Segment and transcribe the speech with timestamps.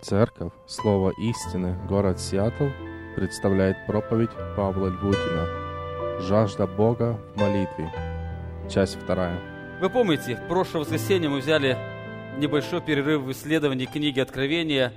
[0.00, 2.68] Церковь Слово истины, город Сиэтл,
[3.16, 7.92] представляет проповедь Павла Львутина «Жажда Бога в молитве».
[8.70, 9.40] Часть вторая.
[9.80, 11.76] Вы помните, в прошлое воскресенье мы взяли
[12.38, 14.92] небольшой перерыв в исследовании книги Откровения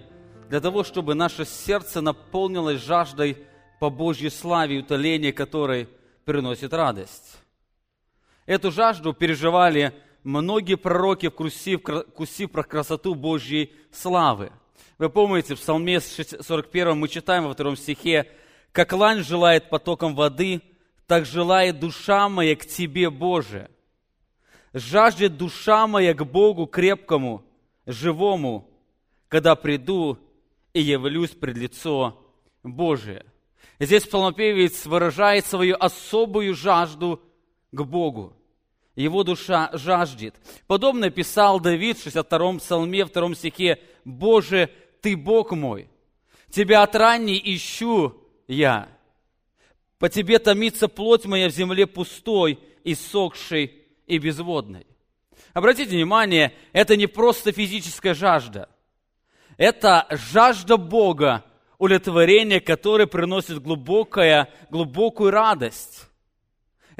[0.49, 3.37] для того, чтобы наше сердце наполнилось жаждой
[3.79, 5.89] по Божьей славе, утоление которой
[6.25, 7.39] приносит радость.
[8.45, 14.51] Эту жажду переживали многие пророки, вкусив, вкусив про красоту Божьей славы.
[14.97, 18.27] Вы помните, в Псалме 41 мы читаем во втором стихе,
[18.71, 20.61] «Как лань желает потоком воды,
[21.07, 23.69] так желает душа моя к Тебе, Боже.
[24.73, 27.43] Жаждет душа моя к Богу крепкому,
[27.85, 28.69] живому,
[29.27, 30.17] когда приду
[30.73, 32.25] и явлюсь пред лицо
[32.63, 33.25] Божие».
[33.79, 37.19] Здесь псалмопевец выражает свою особую жажду
[37.71, 38.35] к Богу
[38.95, 40.35] его душа жаждет.
[40.67, 44.69] Подобно писал Давид в 62-м псалме, 2 стихе, «Боже,
[45.01, 45.89] Ты Бог мой,
[46.49, 48.89] Тебя от ранней ищу я.
[49.99, 53.73] По Тебе томится плоть моя в земле пустой, иссохшей
[54.07, 54.85] и безводной».
[55.53, 58.69] Обратите внимание, это не просто физическая жажда.
[59.57, 61.43] Это жажда Бога,
[61.77, 66.07] удовлетворение, которое приносит глубокая, глубокую радость.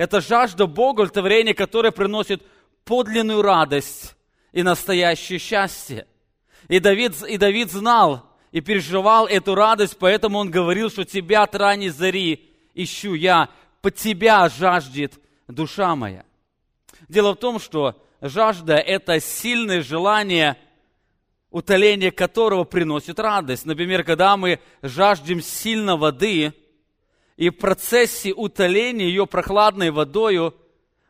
[0.02, 2.42] Это жажда Бога, удовлетворение, которое приносит
[2.86, 4.16] подлинную радость
[4.52, 6.08] и настоящее счастье.
[6.70, 11.54] И Давид, и Давид знал и переживал эту радость, поэтому он говорил, что тебя от
[11.54, 13.50] ранней зари ищу я,
[13.84, 16.26] под тебя жаждет душа моя.
[17.08, 20.58] Дело в том, что жажда– это сильное желание,
[21.52, 23.68] утоление которого приносит радость.
[23.68, 26.56] Например, когда мы жаждем сильно воды,
[27.42, 30.54] и в процессе утоления ее прохладной водою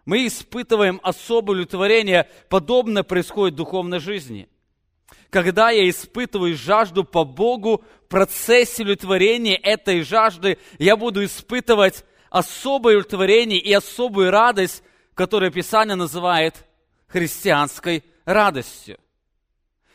[0.06, 2.30] мы испытываем особое удовлетворение.
[2.48, 4.48] Подобное происходит в духовной жизни.
[5.30, 13.00] Когда я испытываю жажду по Богу, в процессе удовлетворения этой жажды я буду испытывать особое
[13.00, 14.84] удовлетворение и особую радость,
[15.16, 16.66] которую Писание называет
[17.08, 19.00] христианской радостью.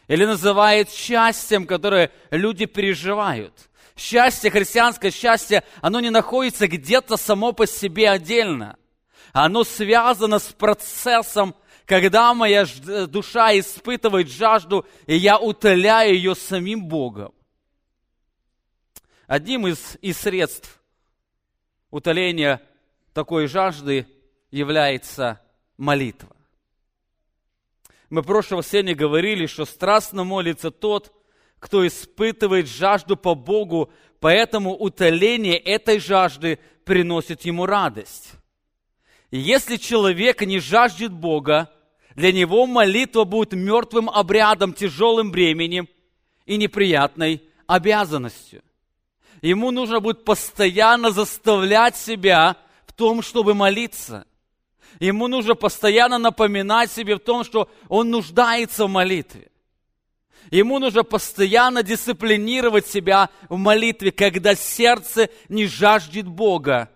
[0.07, 3.55] Или называет счастьем, которое люди переживают–
[3.97, 8.77] счастье, христианское счастье, оно не находится где-то само по себе отдельно.
[9.33, 11.55] Оно связано с процессом,
[11.87, 12.67] когда моя
[13.07, 17.33] душа испытывает жажду, и я утоляю ее самим Богом.
[19.27, 20.81] Одним из, из средств
[21.91, 22.63] утоления
[23.13, 24.07] такой жажды
[24.51, 25.41] является
[25.77, 26.37] молитва.
[28.09, 31.13] Мы в прошлом воскресенье говорили, что страстно молится тот,
[31.67, 33.91] кто испытывает жажду по Богу,
[34.21, 38.35] поэтому утоление этой жажды приносит ему радость.
[39.33, 41.69] И если человек не жаждет Бога,
[42.15, 45.89] для него молитва будет мертвым обрядом, тяжелым бременем
[46.45, 48.63] и неприятной обязанностью.
[49.43, 54.25] Ему нужно будет постоянно заставлять себя в том, чтобы молиться.
[55.01, 59.51] Ему нужно постоянно напоминать себе в том, что он нуждается в молитве.
[60.51, 66.91] Ему нужно постоянно дисциплинировать себя в молитве, когда сердце не жаждет Бога.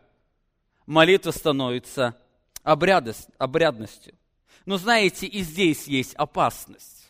[0.87, 2.16] Молитва становится
[2.62, 4.15] обрядностью.
[4.66, 7.09] Но знаете, и здесь есть опасность.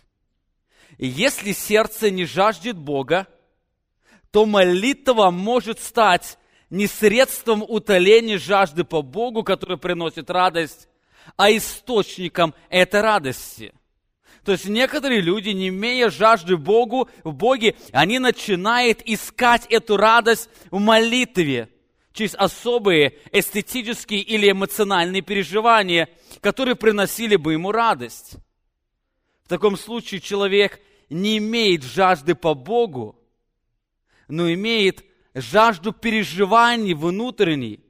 [0.99, 3.27] если сердце не жаждет Бога,
[4.31, 10.89] то молитва может стать не средством утоления жажды по Богу, который приносит радость,
[11.37, 13.73] а источником этой радости–
[14.45, 20.49] то есть некоторые люди, не имея жажды Богу, в Боге, они начинают искать эту радость
[20.71, 21.69] в молитве
[22.13, 26.09] через особые эстетические или эмоциональные переживания,
[26.41, 28.37] которые приносили бы ему радость.
[29.45, 30.81] В таком случае человек
[31.11, 33.19] не имеет жажды по Богу,
[34.29, 37.81] но имеет жажду переживаний внутренней,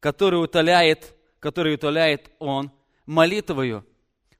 [0.00, 2.70] которую утоляет, которую утоляет он
[3.04, 3.84] молитвою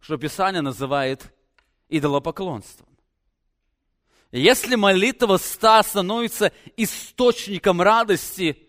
[0.07, 1.35] что Писание называет
[1.89, 2.87] идолопоклонством.
[4.31, 8.69] Если молитва ста становится источником радости,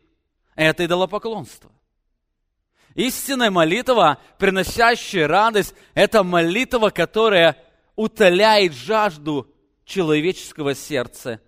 [0.56, 1.72] это идолопоклонство.
[2.96, 7.64] Истинная молитва, приносящая радость, это молитва, которая
[7.96, 9.48] утоляет жажду
[9.86, 11.40] человеческого сердца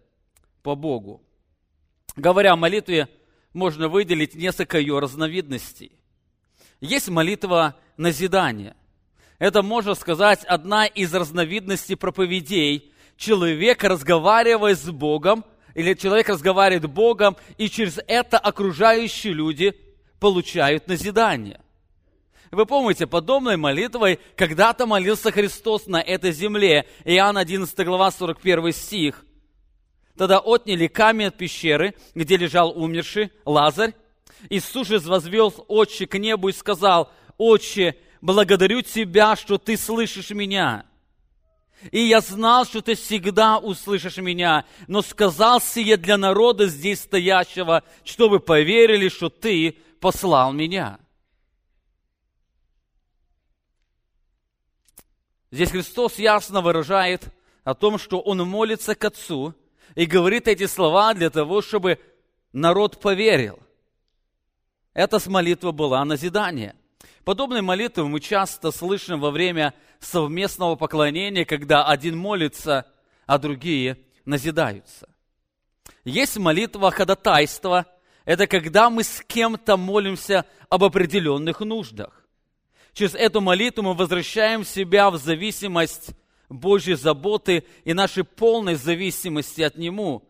[0.62, 1.24] по Богу.
[2.16, 3.10] Говоря о молитве,
[3.54, 6.00] можно выделить несколько ее разновидностей.
[6.80, 8.76] Есть молитва назидания.
[9.40, 12.94] Это, можно сказать, одна из разновидностей проповедей.
[13.16, 19.74] Человек, разговаривая с Богом, или человек разговаривает с Богом, и через это окружающие люди
[20.20, 21.62] получают назидание.
[22.52, 26.86] Вы помните, подобной молитвой когда-то молился Христос на этой земле.
[27.06, 29.26] Иоанн 11 глава 41 стих.
[30.18, 33.94] Тогда отняли камень от пещеры, где лежал умерший Лазарь.
[34.50, 40.86] Иисус же возвел очи к небу и сказал, «Отче, благодарю Тебя, что Ты слышишь меня.
[41.92, 47.84] И я знал, что Ты всегда услышишь меня, но сказал сие для народа здесь стоящего,
[48.04, 51.00] чтобы поверили, что Ты послал меня».
[55.52, 57.34] Здесь Христос ясно выражает
[57.64, 59.56] о том, что Он молится к Отцу
[59.96, 62.00] и говорит эти слова для того, чтобы
[62.54, 63.60] народ поверил.
[64.94, 66.76] Эта молитва была назидание.
[67.24, 72.86] Подобные молитвы мы часто слышим во время совместного поклонения, когда один молится,
[73.26, 75.10] а другие назидаются.
[76.04, 77.86] Есть молитва ходатайства.
[78.26, 82.26] Это когда мы с кем-то молимся об определенных нуждах.
[82.94, 86.12] Через эту молитву мы возвращаем себя в зависимость
[86.50, 90.24] Божьей заботы и нашей полной зависимости от Него.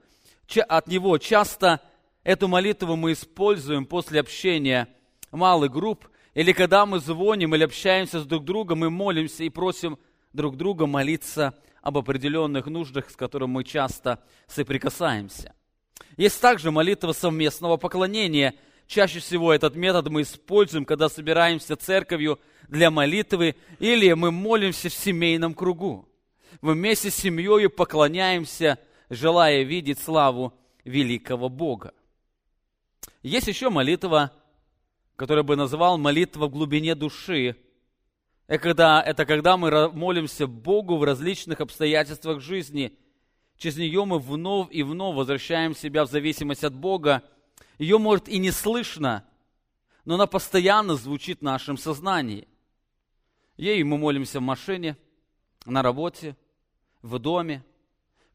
[0.68, 1.82] От Него часто
[2.24, 4.88] эту молитву мы используем после общения
[5.32, 6.10] малых групп,
[6.40, 10.00] или когда мы звоним или общаемся с друг другом, мы молимся и просим
[10.32, 15.54] друг друга молиться об определенных нуждах, с которыми мы часто соприкасаемся.
[16.16, 18.56] Есть также молитва совместного поклонения.
[18.88, 22.40] Чаще всего этот метод мы используем, когда собираемся церковью
[22.70, 26.08] для молитвы или мы молимся в семейном кругу.
[26.62, 30.54] Мы вместе с семьей поклоняемся, желая видеть славу
[30.86, 31.94] великого Бога.
[33.24, 34.32] Есть еще молитва,
[35.20, 37.58] которую бы назвал молитва в глубине души.
[38.48, 42.98] Это когда, это когда мы молимся Богу в различных обстоятельствах жизни.
[43.58, 47.22] Через нее мы вновь и вновь возвращаем себя в зависимость от Бога.
[47.80, 49.26] Ее, может, и не слышно,
[50.06, 52.48] но она постоянно звучит в нашем сознании.
[53.58, 54.96] Ей мы молимся в машине,
[55.66, 56.38] на работе,
[57.02, 57.62] в доме,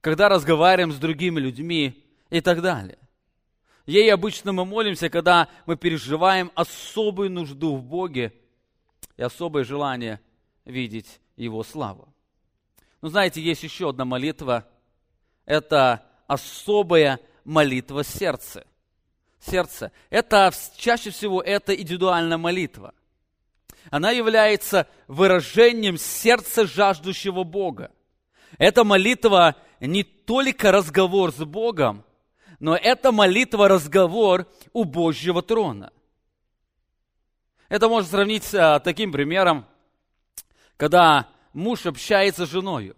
[0.02, 2.98] когда разговариваем с другими людьми и так далее.
[3.86, 8.32] Ей обычно мы молимся, когда мы переживаем особую нужду в Боге
[9.16, 10.20] и особое желание
[10.64, 12.08] видеть Его славу.
[13.02, 14.66] Но знаете, есть еще одна молитва.
[15.44, 18.66] Это особая молитва сердца.
[19.38, 19.92] Сердце.
[20.08, 22.94] Это чаще всего это индивидуальная молитва.
[23.90, 27.90] Она является выражением сердца жаждущего Бога.
[28.56, 32.03] Эта молитва не только разговор с Богом,
[32.64, 35.92] но это молитва, разговор у Божьего трона.
[37.68, 39.66] Это можно сравнить с а, таким примером,
[40.78, 42.94] когда муж общается с женой.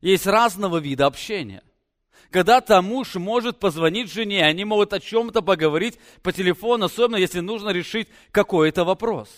[0.00, 1.64] Есть разного вида общения.
[2.30, 7.70] Когда-то муж может позвонить жене, они могут о чем-то поговорить по телефону, особенно если нужно
[7.70, 9.28] решить какой-то вопрос.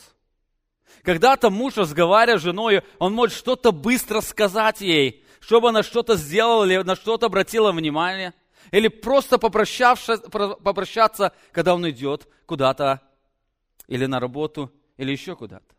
[1.01, 6.65] Когда-то муж, разговаривая с женой, он может что-то быстро сказать ей, чтобы она что-то сделала
[6.65, 8.35] или на что-то обратила внимание–
[8.73, 10.19] или просто попрощаться,
[11.53, 13.01] когда он идет куда-то,
[13.87, 15.77] или на работу, или еще куда-то.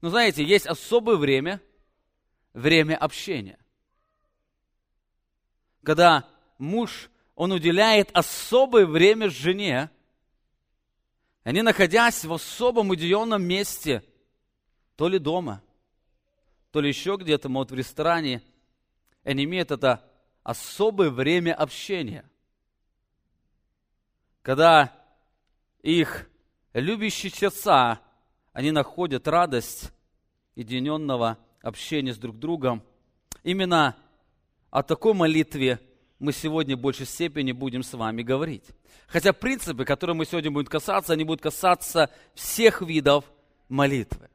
[0.00, 1.60] Но знаете, есть особое время,
[2.54, 3.58] время общения.
[5.82, 6.28] Когда
[6.58, 9.90] муж, он уделяет особое время жене,
[11.44, 14.02] они, находясь в особом уделенном месте,
[14.96, 15.62] то ли дома,
[16.70, 18.42] то ли еще где-то, может, в ресторане,
[19.22, 20.02] они имеют это
[20.46, 22.24] особое время общения,
[24.42, 24.92] когда
[25.82, 26.28] их
[26.72, 27.98] любящие сердца,
[28.52, 29.90] они находят радость
[30.54, 32.84] единенного общения с друг другом.
[33.42, 33.96] Именно
[34.70, 35.80] о такой молитве
[36.20, 38.66] мы сегодня в большей степени будем с вами говорить.
[39.08, 43.24] Хотя принципы, которые мы сегодня будем касаться, они будут касаться всех видов
[43.68, 44.30] молитвы.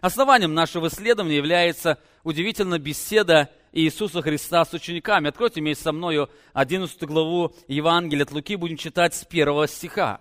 [0.00, 5.28] Основанием нашего исследования является удивительная беседа Иисуса Христа с учениками.
[5.28, 10.20] Откройте вместе со мною 11 главу Евангелия от Луки, будем читать с первого стиха.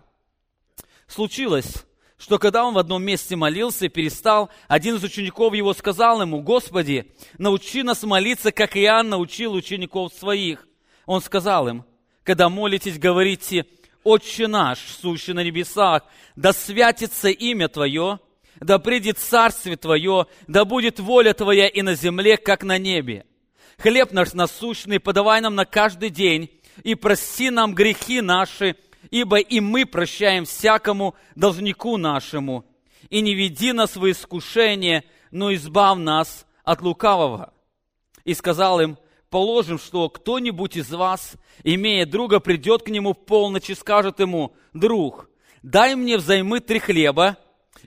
[1.07, 1.85] Случилось,
[2.17, 6.41] что когда он в одном месте молился и перестал, один из учеников его сказал ему,
[6.41, 10.67] «Господи, научи нас молиться, как Иоанн научил учеников своих».
[11.05, 11.85] Он сказал им,
[12.23, 13.65] «Когда молитесь, говорите,
[14.03, 16.03] Отче наш, сущий на небесах,
[16.35, 18.19] да святится имя Твое,
[18.63, 23.25] да придет царствие Твое, да будет воля Твоя и на земле, как на небе.
[23.77, 26.49] Хлеб наш насущный подавай нам на каждый день,
[26.83, 28.75] и прости нам грехи наши,
[29.11, 32.65] ибо и мы прощаем всякому должнику нашему.
[33.09, 37.53] И не веди нас в искушение, но избав нас от лукавого.
[38.23, 38.97] И сказал им,
[39.29, 44.55] положим, что кто-нибудь из вас, имея друга, придет к нему в полночь и скажет ему,
[44.73, 45.29] друг,
[45.61, 47.37] дай мне взаймы три хлеба,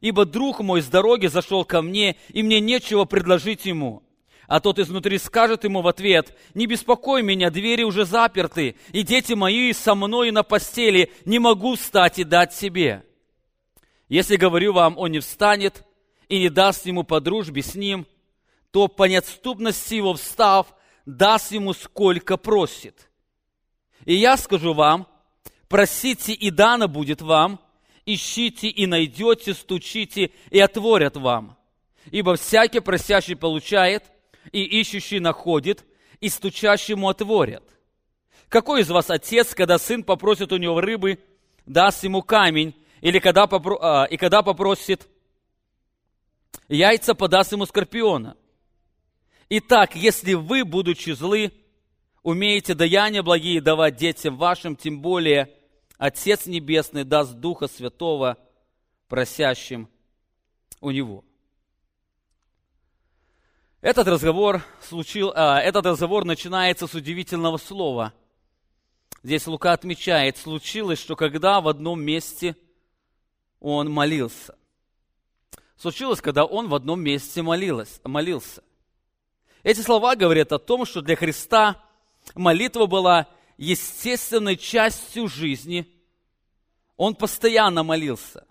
[0.00, 4.02] ибо друг мой с дороги зашел ко мне, и мне нечего предложить ему
[4.46, 9.32] А тот изнутри скажет ему в ответ, «Не беспокой меня, двери уже заперты, и дети
[9.32, 13.04] мои со мной на постели, не могу встать и дать себе».
[14.08, 15.84] Если, говорю вам, он не встанет
[16.28, 18.06] и не даст ему по дружбе с ним,
[18.70, 20.66] то по неотступности его встав,
[21.06, 23.10] даст ему сколько просит.
[24.04, 25.08] И я скажу вам,
[25.68, 27.60] просите, и дано будет вам,
[28.06, 31.58] ищите и найдете, стучите, и отворят вам.
[32.10, 34.04] Ибо всякий просящий получает,
[34.52, 35.84] и ищущий находит,
[36.20, 37.64] и стучащему отворят.
[38.48, 41.18] Какой из вас отец, когда сын попросит у него рыбы,
[41.66, 43.78] даст ему камень, или когда попро...
[43.82, 45.08] а, и когда попросит
[46.68, 48.36] яйца, подаст ему скорпиона?
[49.48, 51.52] Итак, если вы, будучи злы,
[52.22, 55.50] умеете даяния благие давать детям вашим, тем более
[55.98, 58.36] Отец Небесный даст Духа Святого
[59.08, 59.88] просящим
[60.80, 61.24] у Него.
[63.80, 68.12] Этот разговор, случил, а, этот разговор начинается с удивительного слова.
[69.22, 72.56] Здесь Лука отмечает, случилось, что когда в одном месте
[73.60, 74.56] он молился.
[75.76, 78.62] Случилось, когда он в одном месте молилась, молился.
[79.62, 81.82] Эти слова говорят о том, что для Христа
[82.34, 85.86] молитва была естественной частью жизни.
[86.96, 88.46] Он постоянно молился.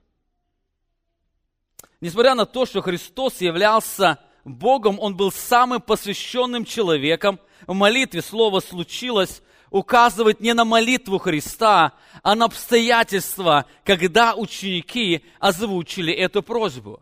[2.02, 7.40] Несмотря на то, что Христос являлся Богом, он был самым посвященным человеком.
[7.66, 16.14] В молитве слово «случилось» указывает не на молитву Христа, а на обстоятельства, когда ученики озвучили
[16.14, 17.02] эту просьбу.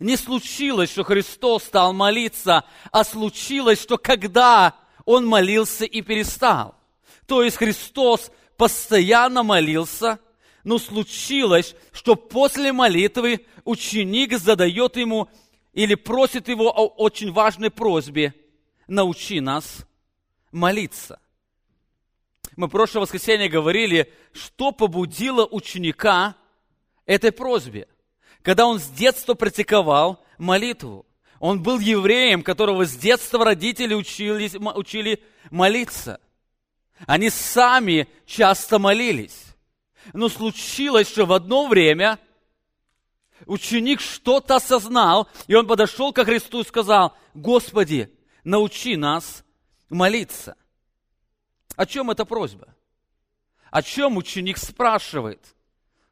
[0.00, 6.74] Не случилось, что Христос стал молиться, а случилось, что когда Он молился и перестал.
[7.26, 10.18] То есть Христос постоянно молился,
[10.64, 15.28] но случилось, что после молитвы ученик задает ему
[15.72, 18.34] или просит его о очень важной просьбе,
[18.86, 19.86] научи нас
[20.50, 21.20] молиться.
[22.56, 26.36] Мы в прошлое воскресенье говорили, что побудило ученика
[27.04, 27.86] этой просьбе.
[28.42, 31.06] Когда он с детства практиковал молитву.
[31.38, 36.20] Он был евреем, которого с детства родители учили, учили молиться.
[37.06, 39.54] Они сами часто молились.
[40.12, 42.18] Но случилось, что в одно время
[43.44, 48.10] ученик что-то осознал, и он подошел ко Христу и сказал, Господи,
[48.44, 49.44] научи нас
[49.90, 50.56] молиться.
[51.76, 52.68] О чем эта просьба?
[53.70, 55.54] О чем ученик спрашивает?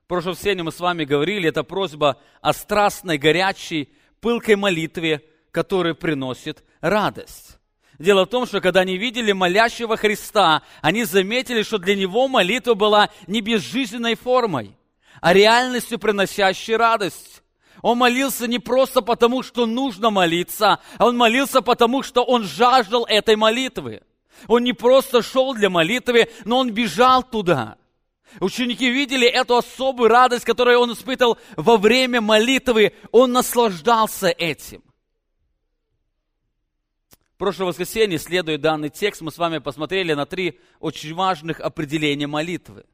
[0.04, 3.88] В прошлом сене мы с вами говорили, это просьба о страстной, горячей,
[4.20, 7.58] пылкой молитве, которая приносит радость.
[7.98, 12.74] Дело в том, что когда они видели молящего Христа, они заметили, что для него молитва
[12.74, 14.76] была не безжизненной формой,
[15.20, 17.42] а реальностью, приносящей радость.
[17.82, 23.04] Он молился не просто потому, что нужно молиться, а он молился потому, что он жаждал
[23.04, 24.02] этой молитвы.
[24.48, 27.76] Он не просто шел для молитвы, но он бежал туда.
[28.40, 32.92] Ученики видели эту особую радость, которую он испытывал во время молитвы.
[33.12, 34.82] Он наслаждался этим.
[37.34, 42.28] В прошлое воскресенье, следуя данный текст, мы с вами посмотрели на три очень важных определения
[42.28, 42.84] молитвы.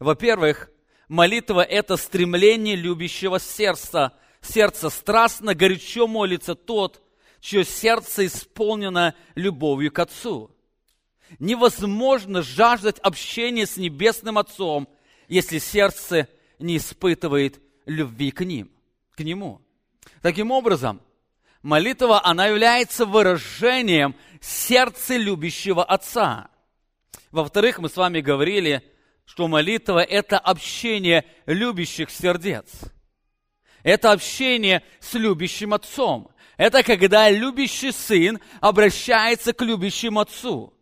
[0.00, 0.68] Во-первых,
[1.06, 4.14] молитва– это стремление любящего сердца.
[4.40, 7.04] Сердце страстно, горячо молится тот,
[7.38, 10.50] чье сердце исполнено любовью к Отцу.
[11.38, 14.88] Невозможно жаждать общения с Небесным Отцом,
[15.28, 16.26] если сердце
[16.58, 18.72] не испытывает любви к ним,
[19.12, 19.60] к Нему.
[20.20, 21.00] Таким образом,
[21.62, 26.48] молитва, она является выражением сердца любящего Отца.
[27.30, 28.82] Во-вторых, мы с вами говорили,
[29.24, 32.66] что молитва– это общение любящих сердец.
[33.82, 36.30] Это общение с любящим Отцом.
[36.56, 40.74] Это когда любящий сын обращается к любящему Отцу.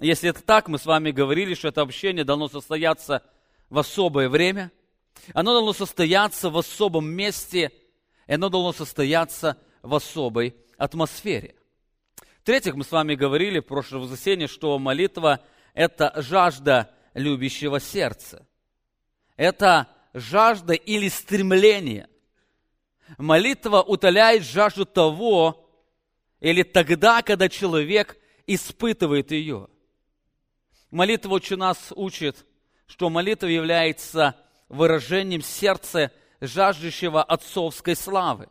[0.00, 3.22] Если это так, мы с вами говорили, что это общение должно состояться
[3.68, 4.72] в особое время,
[5.34, 7.72] оно должно состояться в особом месте–
[8.26, 11.56] и оно должно состояться в особой атмосфере.
[12.40, 15.40] В-третьих, мы с вами говорили в прошлое воскресенье, что молитва–
[15.74, 18.46] это жажда любящего сердца.
[19.36, 22.08] Это жажда или стремление.
[23.18, 25.68] Молитва утоляет жажду того,
[26.40, 29.68] или тогда, когда человек испытывает ее.
[30.90, 32.44] Молитва очень нас учит,
[32.86, 34.36] что молитва является
[34.68, 36.10] выражением сердца
[36.42, 38.48] жаждущего отцовской славы.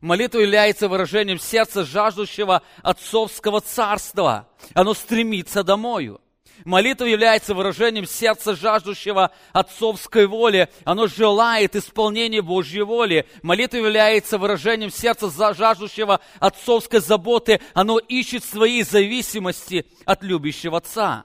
[0.00, 4.48] Молитва является выражением сердца жаждущего отцовского царства.
[4.74, 6.20] Оно стремится домою.
[6.64, 10.68] Молитва является выражением сердца жаждущего отцовской воли.
[10.84, 13.26] Оно желает исполнения Божьей воли.
[13.42, 17.60] Молитва является выражением сердца жаждущего отцовской заботы.
[17.72, 21.24] Оно ищет свои зависимости от любящего отца.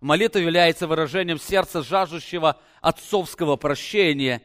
[0.00, 4.42] Молитва является выражением сердца жаждущего отцовского прощения.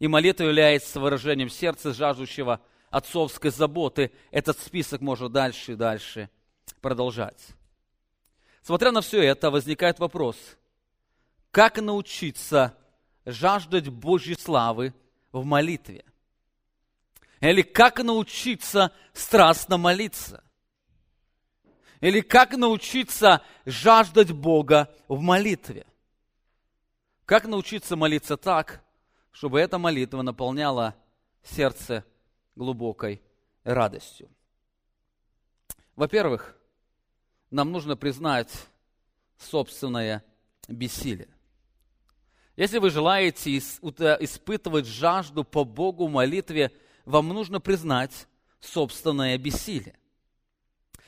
[0.00, 4.10] И молитва является выражением сердца жаждущего отцовской заботы.
[4.32, 6.28] Этот список можно дальше и дальше
[6.80, 7.48] продолжать.
[8.62, 10.36] Смотря на все это, возникает вопрос,
[11.50, 12.76] как научиться
[13.24, 14.94] жаждать Божьей славы
[15.32, 16.04] в молитве?
[17.40, 20.42] Или как научиться страстно молиться?
[22.00, 25.86] Или как научиться жаждать Бога в молитве?
[27.26, 28.82] Как научиться молиться так,
[29.30, 30.94] чтобы эта молитва наполняла
[31.42, 32.04] сердце
[32.56, 33.22] глубокой
[33.64, 34.28] радостью?
[35.96, 36.56] Во-первых,
[37.50, 38.50] нам нужно признать
[39.38, 40.24] собственное
[40.68, 41.28] бессилие.
[42.56, 46.72] Если вы желаете испытывать жажду по Богу в молитве,
[47.04, 48.26] вам нужно признать
[48.60, 49.98] собственное бессилие.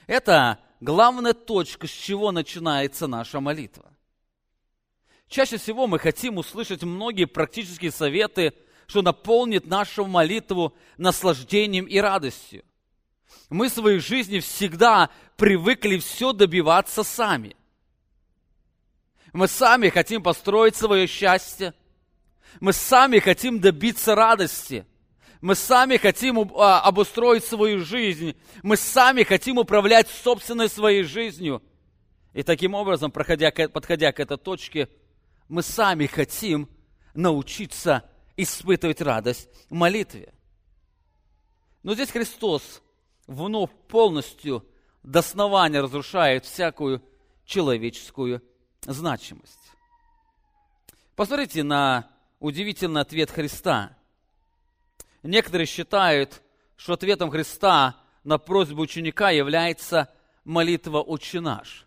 [0.06, 3.92] Это главная точка, с чего начинается наша молитва.
[5.32, 8.52] Чаще всего мы хотим услышать многие практические советы,
[8.86, 12.62] что наполнит нашу молитву наслаждением и радостью
[13.52, 17.56] мы в своей жизни всегда привыкли все добиваться сами.
[19.32, 21.74] Мы сами хотим построить свое счастье.
[22.60, 24.86] Мы сами хотим добиться радости.
[25.40, 28.36] Мы сами хотим а, обустроить свою жизнь.
[28.62, 31.62] Мы сами хотим управлять собственной своей жизнью.
[32.34, 34.88] И таким образом, проходя, подходя к этой точке,
[35.48, 36.68] мы сами хотим
[37.14, 40.32] научиться испытывать радость в молитве.
[41.82, 42.82] Но здесь Христос
[43.26, 44.66] вновь полностью
[45.02, 47.02] до основания разрушает всякую
[47.44, 48.42] человеческую
[48.82, 49.58] значимость.
[51.16, 52.08] Посмотрите на
[52.40, 53.96] удивительный ответ Христа.
[55.22, 56.42] Некоторые считают,
[56.76, 60.12] что ответом Христа на просьбу ученика является
[60.44, 61.86] молитва «Отче наш».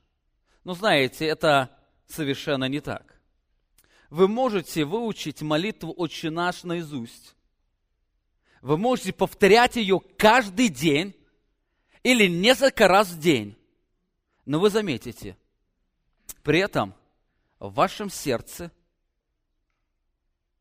[0.63, 3.14] Но знаете, это совершенно не так.
[4.09, 7.35] Вы можете выучить молитву «Отче наш» наизусть.
[8.61, 11.15] Вы можете повторять ее каждый день,
[12.05, 13.57] или несколько раз в день.
[14.45, 15.35] Но вы заметите,
[16.43, 16.93] при этом
[17.57, 18.71] в вашем сердце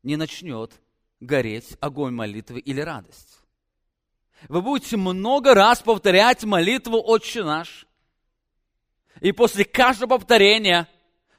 [0.01, 0.71] не начнет
[1.19, 3.41] гореть огонь молитвы или радость.
[4.49, 7.85] Вы будете много раз повторять молитву «Отче наш».
[9.21, 10.89] И после каждого повторения,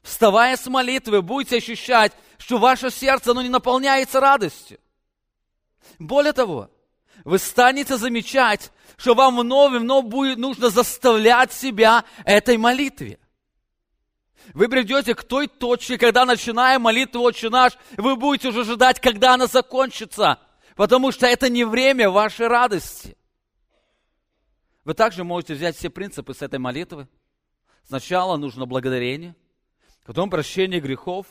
[0.07, 4.79] вставая с молитвы, будете ощущать, что ваше сердце оно не наполняется радостью.
[5.99, 6.69] Более того,
[7.25, 13.19] вы станете замечать, что вам вновь и вновь будет нужно заставлять себя этой молитве.
[14.53, 19.33] Вы придете к той точке, когда, начиная молитву «Отче наш», вы будете уже ожидать, когда
[19.33, 20.39] она закончится,
[20.77, 23.17] потому что это не время вашей радости.
[24.85, 27.09] Вы также можете взять все принципы с этой молитвы.
[27.83, 29.35] Сначала нужно благодарение,
[30.07, 31.27] потом прощение грехов,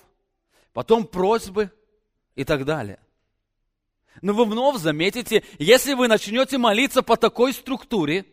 [0.74, 1.72] потом просьбы
[2.34, 3.00] и так далее.
[4.20, 8.26] Но вы вновь заметите, если вы начнете молиться по такой структуре,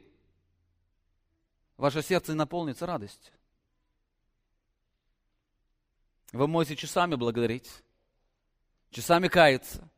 [1.78, 3.34] ваше сердце наполнится радостью.
[6.34, 7.72] Вы можете часами благодарить,
[8.92, 9.90] часами каяться,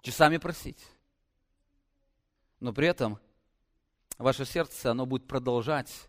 [0.00, 0.86] часами просить.
[2.60, 3.18] Но при этом
[4.16, 6.08] ваше сердце, оно будет продолжать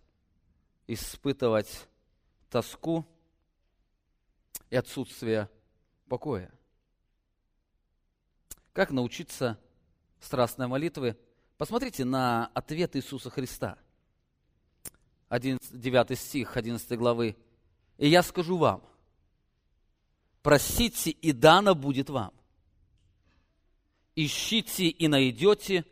[0.86, 1.88] испытывать
[2.50, 3.06] тоску
[4.70, 5.50] и отсутствие
[6.08, 6.52] покоя.
[8.74, 9.60] Как научиться
[10.20, 11.18] страстной молитвы?
[11.58, 13.78] Посмотрите на ответ Иисуса Христа.
[15.28, 17.36] 11, 9 стих 11 главы.
[17.98, 18.84] «И я скажу вам,
[20.42, 22.34] просите, и дано будет вам.
[24.16, 25.86] Ищите, и найдете,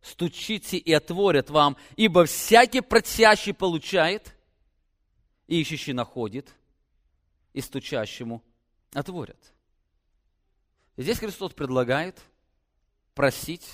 [0.00, 4.36] стучите, и отворят вам, ибо всякий просящий получает,
[5.50, 6.54] и ищущий находит,
[7.52, 8.42] и стучащему
[8.94, 9.52] отворят».
[10.96, 12.22] Здесь Христос предлагает
[13.14, 13.66] просить,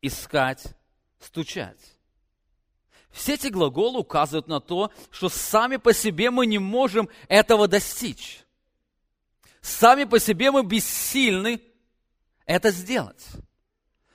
[0.00, 0.64] искать,
[1.18, 1.80] стучать.
[3.10, 8.40] Все эти глаголы указывают на то, что сами по себе мы не можем этого достичь.
[9.60, 11.60] Сами по себе мы бессильны
[12.46, 13.26] это сделать.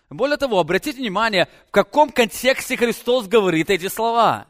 [0.09, 4.47] Более того, обратите внимание, в каком контексте Христос говорит эти слова.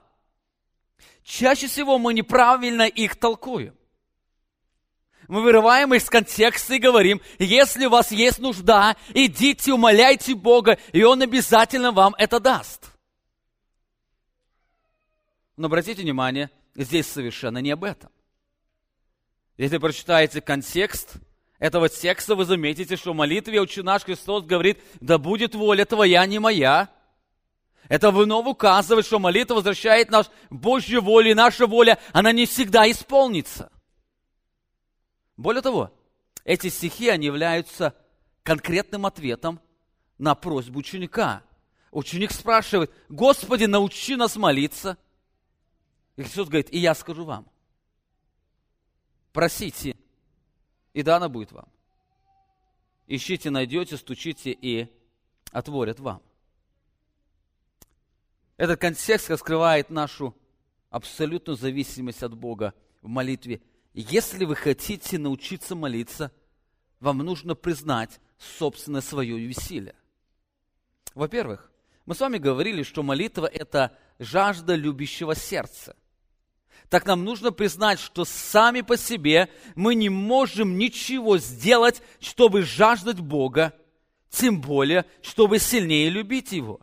[1.28, 3.76] Чаще всего мы неправильно их толкуем.
[5.28, 10.80] Мы вырываем их из контекста и говорим, если у вас есть нужда, идите, умоляйте Бога,
[10.94, 12.94] и Он обязательно вам это даст.
[15.58, 18.10] Но обратите внимание, здесь совершенно не об этом.
[19.58, 21.16] Если прочитаете контекст
[21.60, 26.26] этого текста, вы заметите, что в молитве «Отче наш Христос» говорит «Да будет воля Твоя,
[26.26, 26.90] не моя».
[27.89, 32.89] Это вновь указывает, что молитва возвращает нас Божью волю, и наша воля, она не всегда
[32.89, 33.71] исполнится.
[35.38, 35.91] Более того,
[36.43, 37.95] эти стихи, они являются
[38.43, 39.62] конкретным ответом
[40.17, 41.43] на просьбу ученика.
[41.91, 44.97] Ученик спрашивает, Господи, научи нас молиться.
[46.15, 47.47] И Христос говорит, и я скажу вам.
[49.32, 49.95] Просите,
[50.93, 51.67] и дано будет вам.
[53.06, 54.91] Ищите, найдете, стучите, и
[55.52, 56.21] отворят вам.
[58.58, 60.36] Этот контекст раскрывает нашу
[60.89, 63.62] абсолютную зависимость от Бога в молитве.
[63.93, 66.32] Если вы хотите научиться молиться,
[67.00, 69.96] вам нужно признать собственное свое веселье.
[71.13, 71.72] Во-первых,
[72.06, 75.96] мы с вами говорили, что молитва– это жажда любящего сердца–
[76.89, 83.20] так нам нужно признать, что сами по себе мы не можем ничего сделать, чтобы жаждать
[83.20, 83.74] Бога,
[84.30, 86.80] тем более, чтобы сильнее любить Его.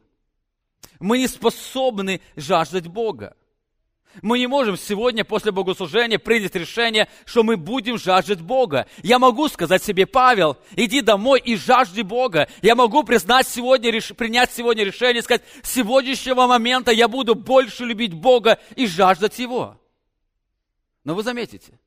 [1.04, 3.36] Мы не способны жаждать Бога.
[4.22, 8.86] Мы не можем сегодня после богослужения принять решение, что мы будем жаждать Бога.
[9.02, 12.48] Я могу сказать себе, Павел, иди домой и жажди Бога.
[12.62, 18.14] Я могу признать сегодня, принять сегодня решение, сказать, с сегодняшнего момента я буду больше любить
[18.14, 19.78] Бога и жаждать Его.
[21.04, 21.78] Но вы заметите,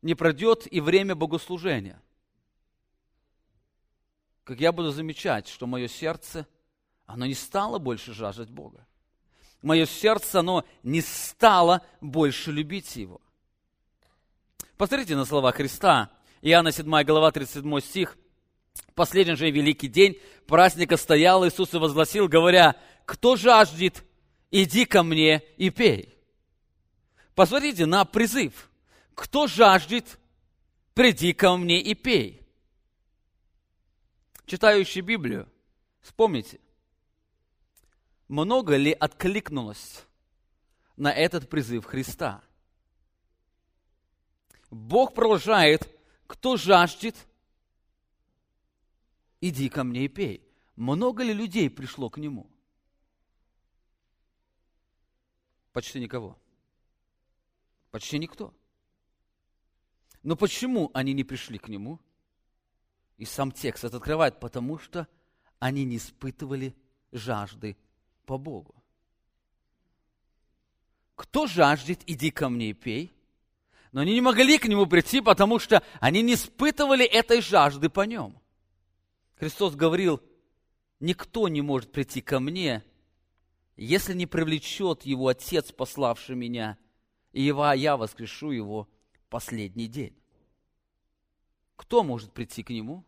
[0.00, 2.00] не пройдет и время богослужения.
[4.46, 6.46] Как я буду замечать, что мое сердце,
[7.04, 8.86] оно не стало больше жаждать Бога.
[9.60, 13.20] Мое сердце, оно не стало больше любить Его.
[14.76, 16.12] Посмотрите на слова Христа.
[16.42, 18.16] Иоанна 7 глава 37 стих.
[18.94, 24.04] Последний же великий день праздника стоял, Иисус и возгласил, говоря, «Кто жаждет,
[24.52, 26.16] иди ко мне и пей».
[27.34, 28.70] Посмотрите на призыв.
[29.12, 30.20] Кто жаждет,
[30.94, 32.45] приди ко мне и пей.
[34.46, 35.52] Читающий Библию,
[36.00, 36.60] вспомните,
[38.28, 40.04] много ли откликнулось
[40.96, 42.44] на этот призыв Христа?
[44.70, 45.92] Бог продолжает,
[46.28, 47.16] кто жаждет,
[49.40, 50.42] иди ко мне и пей.
[50.76, 52.48] Много ли людей пришло к Нему?
[55.72, 56.38] Почти никого.
[57.90, 58.54] Почти никто.
[60.22, 62.00] Но почему они не пришли к нему?
[63.16, 65.08] И сам текст это открывает, потому что
[65.58, 66.74] они не испытывали
[67.12, 67.76] жажды
[68.26, 68.74] по Богу.
[71.14, 73.12] Кто жаждет, иди ко мне и пей.
[73.92, 78.02] Но они не могли к нему прийти, потому что они не испытывали этой жажды по
[78.02, 78.38] нем.
[79.36, 80.20] Христос говорил,
[81.00, 82.84] никто не может прийти ко мне,
[83.76, 86.78] если не привлечет его Отец, пославший меня–
[87.36, 88.88] и я воскрешу его
[89.28, 90.16] последний день.
[91.76, 93.04] Кто может прийти к нему?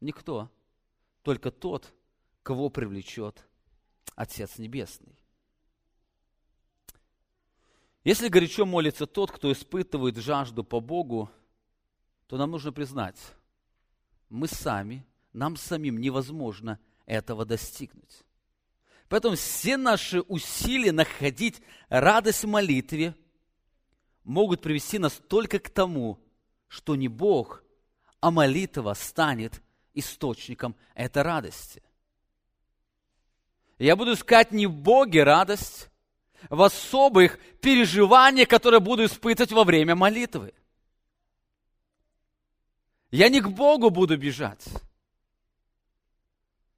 [0.00, 0.50] Никто.
[1.22, 1.92] Только тот,
[2.42, 3.46] кого привлечет
[4.14, 5.18] Отец Небесный.
[8.02, 11.30] Если горячо молится тот, кто испытывает жажду по Богу,
[12.26, 13.18] то нам нужно признать,
[14.30, 18.22] мы сами, нам самим невозможно этого достигнуть.
[19.08, 23.14] Поэтому все наши усилия находить радость в молитве
[24.22, 26.18] могут привести нас только к тому,
[26.70, 27.64] что не Бог,
[28.20, 29.60] а молитва станет
[29.92, 31.82] источником этой радости.
[33.78, 35.90] Я буду искать не в Боге радость,
[36.48, 40.54] в особых переживаниях, которые буду испытывать во время молитвы.
[43.10, 44.64] Я не к Богу буду бежать,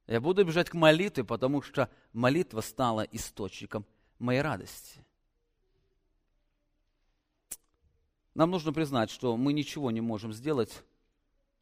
[0.07, 3.85] я буду бежать к молитве, потому что молитва стала источником
[4.19, 5.05] моей радости.
[8.35, 10.85] Нам нужно признать, что мы ничего не можем сделать,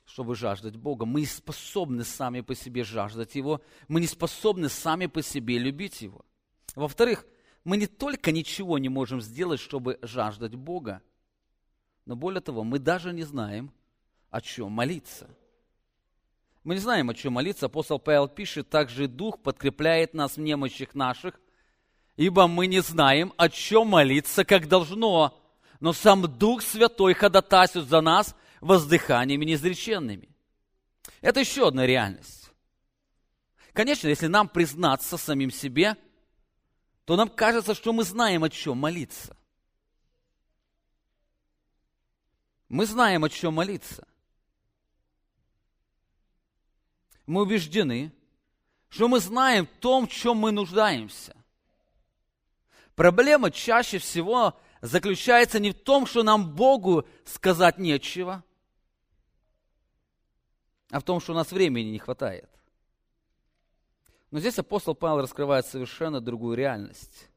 [0.05, 1.05] чтобы жаждать Бога.
[1.07, 3.61] Мы не способны сами по себе жаждать Его.
[3.89, 6.25] Мы не способны сами по себе любить Его.
[6.75, 7.27] Во-вторых,
[7.65, 11.03] мы не только ничего не можем сделать, чтобы жаждать Бога,
[12.07, 13.73] но более того, мы даже не знаем,
[14.31, 15.29] о чем молиться–
[16.63, 17.67] мы не знаем, о чем молиться.
[17.67, 21.41] Апостол Павел пишет, также Дух подкрепляет нас в немощах наших,
[22.17, 25.39] ибо мы не знаем, о чем молиться, как должно.
[25.81, 30.29] Но сам Дух Святой ходатайствует за нас воздыханиями неизреченными.
[31.21, 32.51] Это еще одна реальность.
[33.73, 35.97] Конечно, если нам признаться самим себе,
[37.05, 39.37] то нам кажется, что мы знаем, о чем молиться.
[42.69, 44.07] Мы знаем, о чем молиться.
[47.31, 48.13] мы убеждены,
[48.89, 51.37] что мы знаем в том, в чем мы нуждаемся.
[52.97, 58.45] Проблема чаще всего заключается не в том, что нам Богу сказать нечего,
[60.91, 62.49] а в том, что у нас времени не хватает.
[64.31, 67.29] Но здесь апостол Павел раскрывает совершенно другую реальность.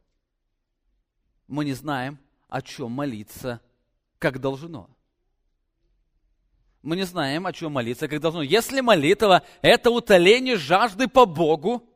[1.47, 3.61] Мы не знаем, о чем молиться,
[4.19, 4.89] как должно.
[6.81, 8.41] Мы не знаем, о чем молиться, как должно.
[8.41, 11.89] Если молитва– это утоление жажды по Богу,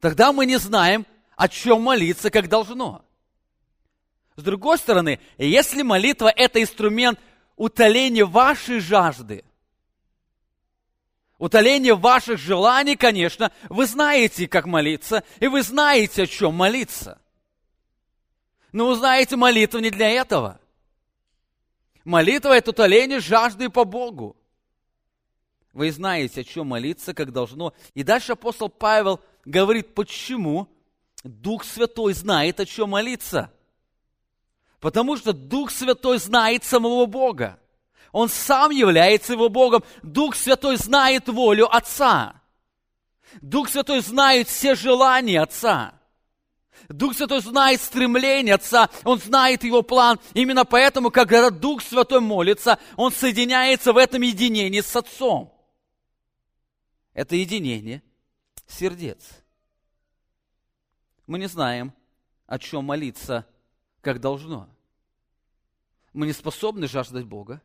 [0.00, 1.06] тогда мы не знаем,
[1.36, 3.03] о чем молиться, как должно.
[4.36, 7.20] С другой стороны, если молитва– это инструмент
[7.56, 9.44] утоления вашей жажды,
[11.38, 17.20] утоления ваших желаний, конечно, вы знаете, как молиться, и вы знаете, о чем молиться.
[18.72, 20.60] Но вы знаете, молитва не для этого.
[22.04, 24.36] Молитва– это утоление жажды по Богу.
[25.72, 27.72] Вы знаете, о чем молиться, как должно.
[27.94, 30.68] И дальше апостол Павел говорит, почему
[31.22, 33.52] Дух Святой знает, о чем молиться.
[34.84, 37.58] Потому что Дух Святой знает самого Бога.
[38.12, 39.82] Он сам является его Богом.
[40.02, 42.42] Дух Святой знает волю Отца.
[43.40, 45.98] Дух Святой знает все желания Отца.
[46.90, 50.20] Дух Святой знает стремление Отца, Он знает Его план.
[50.34, 55.50] Именно поэтому, когда Дух Святой молится, Он соединяется в этом единении с Отцом.
[57.14, 58.02] Это единение
[58.66, 59.30] сердец.
[61.26, 61.94] Мы не знаем,
[62.46, 63.46] о чем молиться,
[64.02, 64.68] как должно.
[66.14, 67.60] Мы не способны жаждать Бога.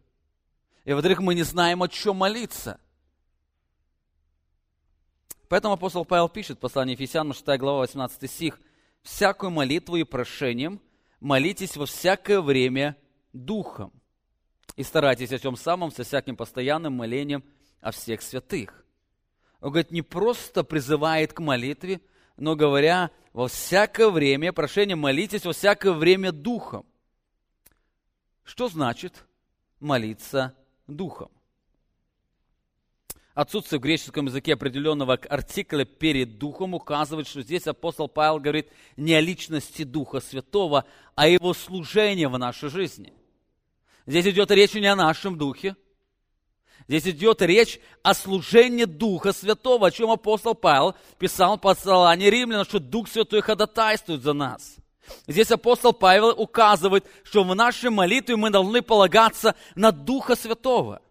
[0.84, 2.80] И, во-вторых, мы не знаем, о чем молиться.
[5.48, 8.60] Поэтому апостол Павел пишет в послании Ефесянам, 6 глава, 18 стих,
[9.02, 10.82] «Всякую молитву и прошением
[11.20, 12.98] молитесь во всякое время
[13.34, 13.94] Духом,
[14.76, 17.44] и старайтесь о чем самом со всяким постоянным молением
[17.82, 18.86] о всех святых».
[19.62, 22.02] Он говорит, не просто призывает к молитве,
[22.38, 26.86] но говоря, во всякое время, прошение молитесь во всякое время духом.
[28.50, 29.26] Что значит
[29.80, 30.56] молиться
[30.88, 31.30] духом?
[33.36, 39.14] Отсутствие в греческом языке определенного артикля перед духом указывает, что здесь апостол Павел говорит не
[39.14, 43.14] о личности Духа Святого, а о его служении в нашей жизни.
[44.08, 45.76] Здесь идет речь не о нашем духе,
[46.88, 52.66] Здесь идет речь о служении Духа Святого, о чем апостол Павел писал в послании римлянам,
[52.66, 54.80] что Дух Святой ходатайствует за нас.
[55.28, 61.02] Здесь апостол Павел указывает, что в нашей молитве мы должны полагаться на Духа Святого.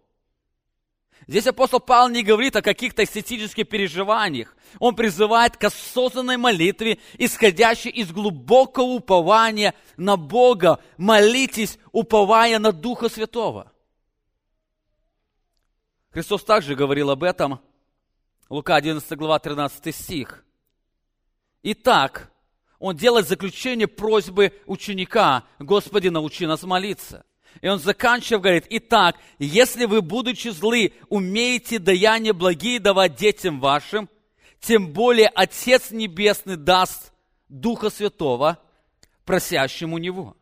[1.27, 4.55] Здесь апостол Павел не говорит о каких-то эстетических переживаниях.
[4.79, 10.79] Он призывает к осознанной молитве, исходящей из глубокого упования на Бога.
[10.97, 13.71] Молитесь, уповая на Духа Святого.
[16.11, 17.59] Христос также говорил об этом.
[18.49, 20.43] Лука 11 глава 13 стих.
[21.61, 22.31] Итак,
[22.79, 27.25] он делает заключение просьбы ученика, Господи, научи нас молиться.
[27.61, 34.09] И он заканчивает, говорит, итак, если вы, будучи злы, умеете даяние благие давать детям вашим,
[34.61, 37.11] тем более Отец Небесный даст
[37.49, 38.59] Духа Святого
[39.25, 40.37] просящему Него.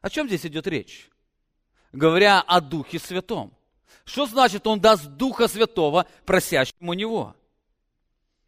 [0.00, 1.10] О чем здесь идет речь?
[1.92, 3.52] Говоря о Духе Святом.
[4.04, 7.36] Что значит, он даст Духа Святого просящему Него?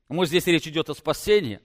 [0.08, 1.60] Может, здесь речь идет о спасении?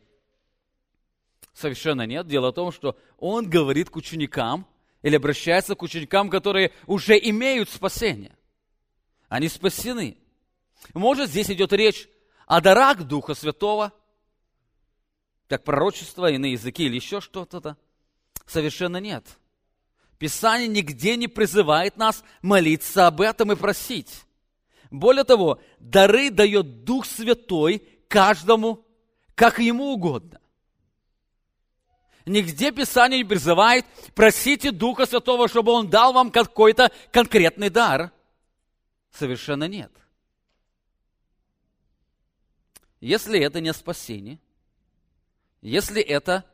[1.53, 2.27] Совершенно нет.
[2.27, 4.65] Дело в том, что он говорит к ученикам
[5.01, 8.35] или обращается к ученикам, которые уже имеют спасение.
[9.29, 10.17] Они спасены.
[10.93, 12.07] Может, здесь идет речь
[12.47, 13.93] о дарах Духа Святого,
[15.47, 17.77] как пророчество, иные языки или еще что-то.
[18.45, 19.25] Совершенно нет.
[20.17, 24.23] Писание нигде не призывает нас молиться об этом и просить.
[24.91, 28.85] Более того, дары дает Дух Святой каждому,
[29.35, 30.40] как ему угодно.
[32.25, 38.12] Нигде Писание не призывает, просите Духа Святого, чтобы Он дал вам какой-то конкретный дар.
[39.12, 39.91] Совершенно нет.
[42.99, 44.39] Если это не спасение,
[45.62, 46.45] если это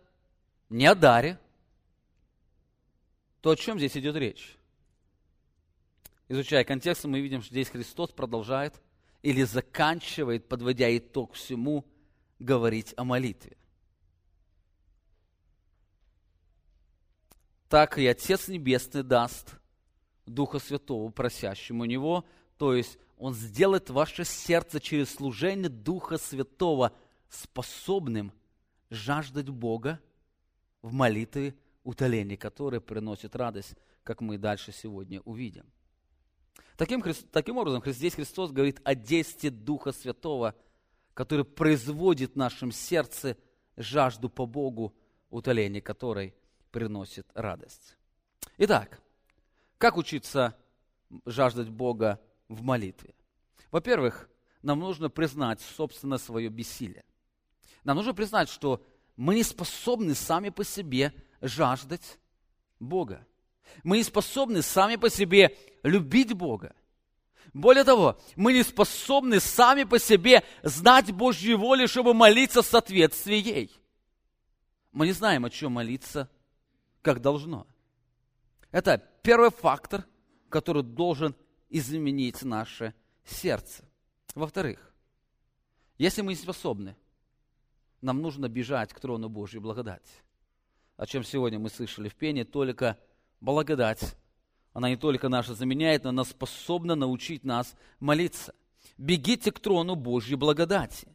[0.70, 1.40] не о даре,
[3.42, 4.58] то о чем здесь идет речь?
[6.30, 8.82] Изучая контекст, мы видим, что здесь Христос продолжает
[9.22, 11.86] или заканчивает, подводя итог всему,
[12.40, 13.58] говорить о молитве.
[17.70, 19.56] Так и Отец Небесный даст
[20.26, 22.26] Духа Святого просящему Него,
[22.58, 26.94] то есть Он сделает ваше сердце через служение Духа Святого
[27.30, 28.32] способным
[28.90, 30.00] жаждать Бога
[30.82, 35.66] в молитве утоление, которое приносит радость, как мы дальше сегодня увидим.
[36.78, 40.56] Таким, таким образом, здесь Христос говорит о действии Духа Святого,
[41.14, 43.36] который производит в нашем сердце
[43.76, 44.96] жажду по Богу,
[45.30, 46.34] утоление которой
[46.78, 47.98] приносит радость.
[48.60, 49.02] Итак,
[49.80, 50.56] как учиться
[51.26, 53.16] жаждать Бога в молитве?
[53.72, 54.30] Во-первых,
[54.62, 57.04] нам нужно признать, собственно, свое бессилие.
[57.84, 58.86] Нам нужно признать, что
[59.16, 62.20] мы не способны сами по себе жаждать
[62.80, 63.26] Бога.
[63.84, 66.76] Мы не способны сами по себе любить Бога.
[67.56, 73.38] Более того, мы не способны сами по себе знать Божью волю, чтобы молиться в соответствии
[73.38, 73.72] ей.
[74.92, 76.30] Мы не знаем, о чем молиться,
[77.08, 77.66] как должно.
[78.70, 80.04] Это первый фактор,
[80.50, 81.38] который должен
[81.70, 82.94] изменить наше
[83.24, 83.86] сердце.
[84.36, 84.94] Во-вторых,
[85.98, 86.98] если мы не способны,
[88.02, 90.12] нам нужно бежать к трону Божьей благодати.
[90.98, 92.98] О чем сегодня мы слышали в пении, только
[93.40, 94.18] благодать
[94.74, 98.54] она не только наша заменяет, но она способна научить нас молиться.
[98.98, 101.08] Бегите к трону Божьей благодати.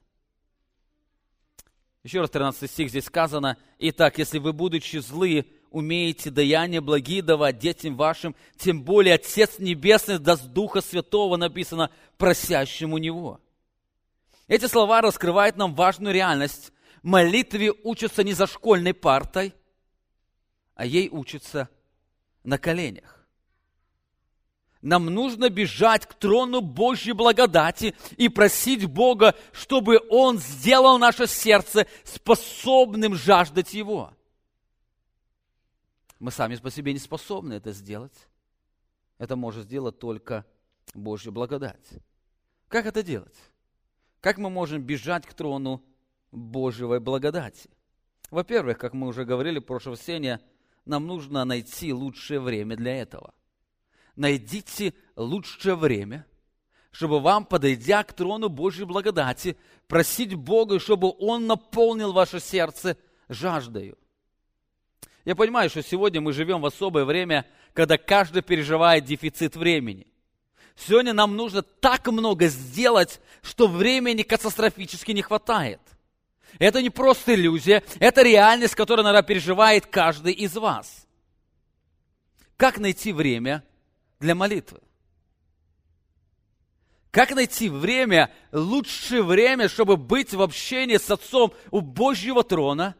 [2.02, 7.58] Еще раз 13 стих здесь сказано, «Итак, если вы, будучи злые, умеете даяния благие давать
[7.58, 13.40] детям вашим, тем более Отец Небесный даст Духа Святого, написано, просящему Него».
[14.48, 16.72] Эти слова раскрывают нам важную реальность.
[17.02, 19.54] Молитве учатся не за школьной партой,
[20.74, 21.68] а ей учатся
[22.44, 23.26] на коленях.
[24.82, 31.86] Нам нужно бежать к трону Божьей благодати и просить Бога, чтобы Он сделал наше сердце
[32.04, 34.12] способным жаждать Его.
[36.22, 38.28] Мы сами по себе не способны это сделать.
[39.18, 40.46] Это может сделать только
[40.94, 41.90] Божья благодать.
[42.68, 43.36] Как это делать?
[44.20, 45.84] Как мы можем бежать к трону
[46.30, 47.68] Божьей благодати?
[48.30, 50.40] Во-первых, как мы уже говорили в прошлом сене,
[50.84, 53.34] нам нужно найти лучшее время для этого–
[54.16, 56.26] найдите лучшее время,
[56.90, 59.56] чтобы вам, подойдя к трону Божьей благодати,
[59.88, 62.96] просить Бога, чтобы Он наполнил ваше сердце
[63.28, 63.98] жаждою.
[65.24, 70.06] Я понимаю, что сегодня мы живем в особое время, когда каждый переживает дефицит времени.
[70.76, 75.80] Сегодня нам нужно так много сделать, что времени катастрофически не хватает.
[76.58, 81.06] Это не просто иллюзия, это реальность, которую, наверное, переживает каждый из вас.
[82.56, 83.64] Как найти время
[84.20, 84.80] для молитвы.
[87.10, 92.96] Как найти время, лучшее время, чтобы быть в общении с Отцом у Божьего трона,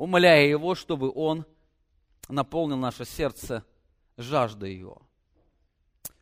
[0.00, 1.44] умоляя Его, чтобы Он
[2.28, 3.64] наполнил наше сердце
[4.16, 5.02] жаждой Его.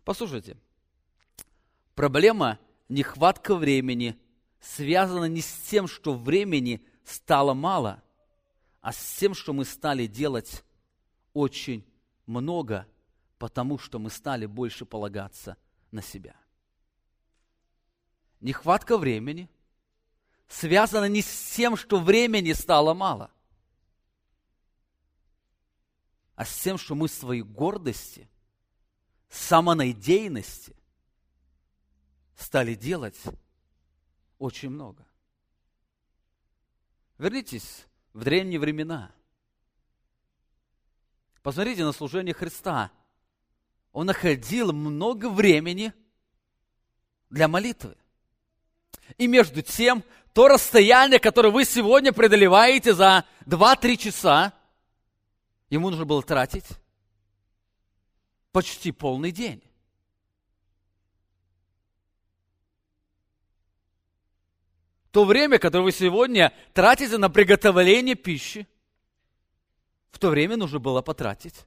[0.05, 0.57] Послушайте,
[1.95, 4.19] проблема нехватка времени
[4.61, 8.03] связана не с тем, что времени стало мало,
[8.81, 10.65] а с тем, что мы стали делать
[11.33, 11.85] очень
[12.27, 12.87] много–
[13.39, 15.57] потому что мы стали больше полагаться
[15.91, 16.35] на себя.
[18.41, 19.49] Нехватка времени
[20.49, 23.31] связана не с тем, что времени стало мало,
[26.39, 28.31] а с тем, что мы своей гордости,
[29.29, 30.77] самонадеянности
[32.37, 33.19] стали делать
[34.39, 35.05] очень много.
[37.19, 39.11] Вернитесь в древние времена.
[41.43, 42.93] Посмотрите на служение Христа–
[43.93, 45.93] он находил много времени
[47.31, 47.97] для молитвы.
[49.17, 54.53] И между тем, то расстояние, которое вы сегодня преодолеваете за 2-3 часа,
[55.71, 56.67] ему нужно было тратить
[58.53, 59.63] почти полный день.
[65.11, 68.67] То время, которое вы сегодня тратите на приготовление пищи,
[70.11, 71.67] в то время нужно было потратить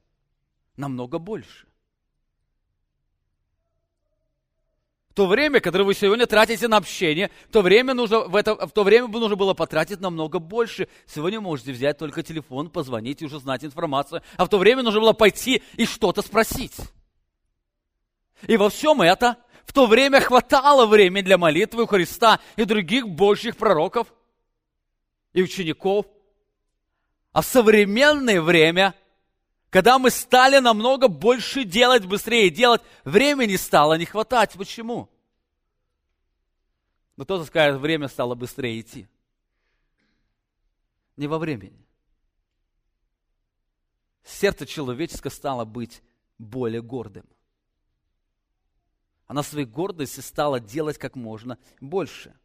[0.76, 1.71] намного больше.
[5.14, 8.82] То время, которое вы сегодня тратите на общение, то время нужно, в, это, в то
[8.82, 10.88] время нужно было потратить намного больше.
[11.06, 14.22] Сегодня можете взять только телефон, позвонить и уже знать информацию.
[14.36, 16.76] А в то время нужно было пойти и что-то спросить.
[18.46, 23.06] И во всем это в то время хватало времени для молитвы у Христа и других
[23.06, 24.12] божьих пророков
[25.34, 26.06] и учеников.
[27.32, 28.94] А в современное время
[29.72, 34.52] когда мы стали намного больше делать, быстрее делать, времени стало не хватать.
[34.52, 35.08] Почему?
[37.16, 39.08] Но кто-то скажет, время стало быстрее идти.
[41.16, 41.86] Не во времени.
[44.22, 46.02] Сердце человеческое стало быть
[46.36, 47.24] более гордым.
[49.26, 52.38] Она своей гордости стала делать как можно больше.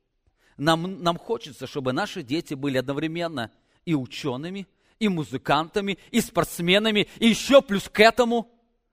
[0.56, 3.52] Нам, нам хочется, чтобы наши дети были одновременно
[3.84, 4.66] и учеными,
[5.00, 8.52] и музыкантами, и спортсменами, и еще плюс к этому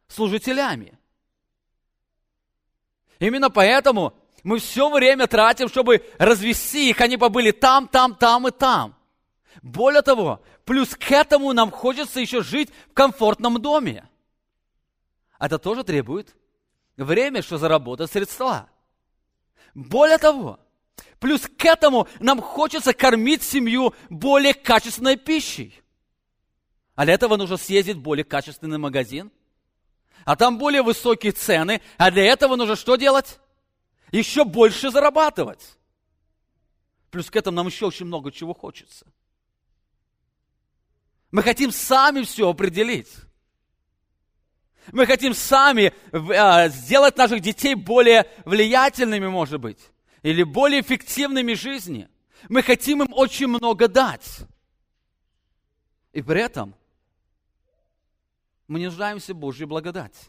[0.09, 0.98] служителями.
[3.18, 8.50] Именно поэтому мы все время тратим, чтобы развести их, они побыли там, там, там и
[8.50, 8.94] там.
[9.62, 14.09] Более того, плюс к этому нам хочется еще жить в комфортном доме.
[15.38, 16.34] Это тоже требует
[16.96, 18.68] время, что заработать средства.
[19.74, 20.61] Более того,
[21.18, 25.84] плюс к этому нам хочется кормить семью более качественной пищей.
[26.95, 29.32] А для этого нужно съездить в более качественный магазин.
[30.24, 31.82] А там более высокие цены.
[31.99, 33.40] А для этого нужно что делать?
[34.12, 35.76] Еще больше зарабатывать.
[37.11, 39.07] Плюс к этому нам еще очень много чего хочется.
[41.30, 43.11] Мы хотим сами все определить.
[44.92, 49.80] Мы хотим сами а, сделать наших детей более влиятельными, может быть,
[50.22, 52.09] или более эффективными в жизни.
[52.49, 54.40] Мы хотим им очень много дать.
[56.12, 56.74] И при этом
[58.67, 60.29] мы не нуждаемся в Божьей благодати.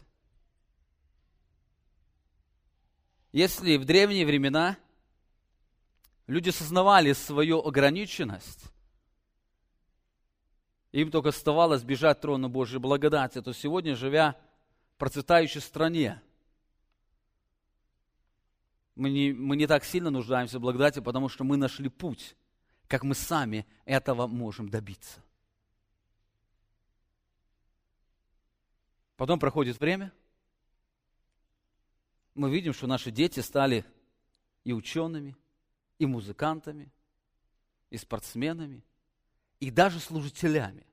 [3.32, 4.78] Если в древние времена
[6.26, 8.64] люди сознавали свою ограниченность,
[10.92, 14.36] им только оставалось бежать трону Божьей благодати, то сегодня, живя
[14.94, 16.22] в процветающей стране,
[18.94, 22.34] мы не, мы не так сильно нуждаемся в благодати, потому что мы нашли путь,
[22.88, 25.20] как мы сами этого можем добиться.
[29.16, 30.12] Потом проходит время,
[32.34, 33.84] мы видим, что наши дети стали
[34.62, 35.36] и учеными,
[35.98, 36.92] и музыкантами,
[37.88, 38.84] и спортсменами,
[39.58, 40.86] и даже служителями.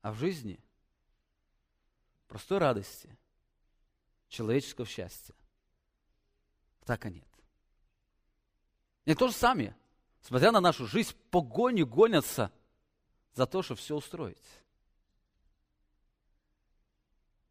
[0.00, 0.58] А в жизни
[2.26, 3.14] простой радости,
[4.28, 5.34] человеческого счастья
[6.84, 7.28] так и нет.
[9.04, 9.76] И тоже сами,
[10.22, 12.50] смотря на нашу жизнь, погони гонятся
[13.34, 14.38] за то, чтобы все устроить.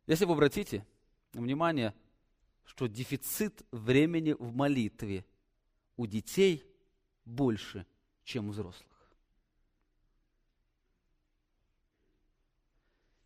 [0.07, 0.85] Если вы обратите
[1.33, 1.93] внимание,
[2.63, 5.25] что дефицит времени в молитве
[5.97, 6.65] у детей
[7.25, 7.85] больше,
[8.23, 8.87] чем у взрослых.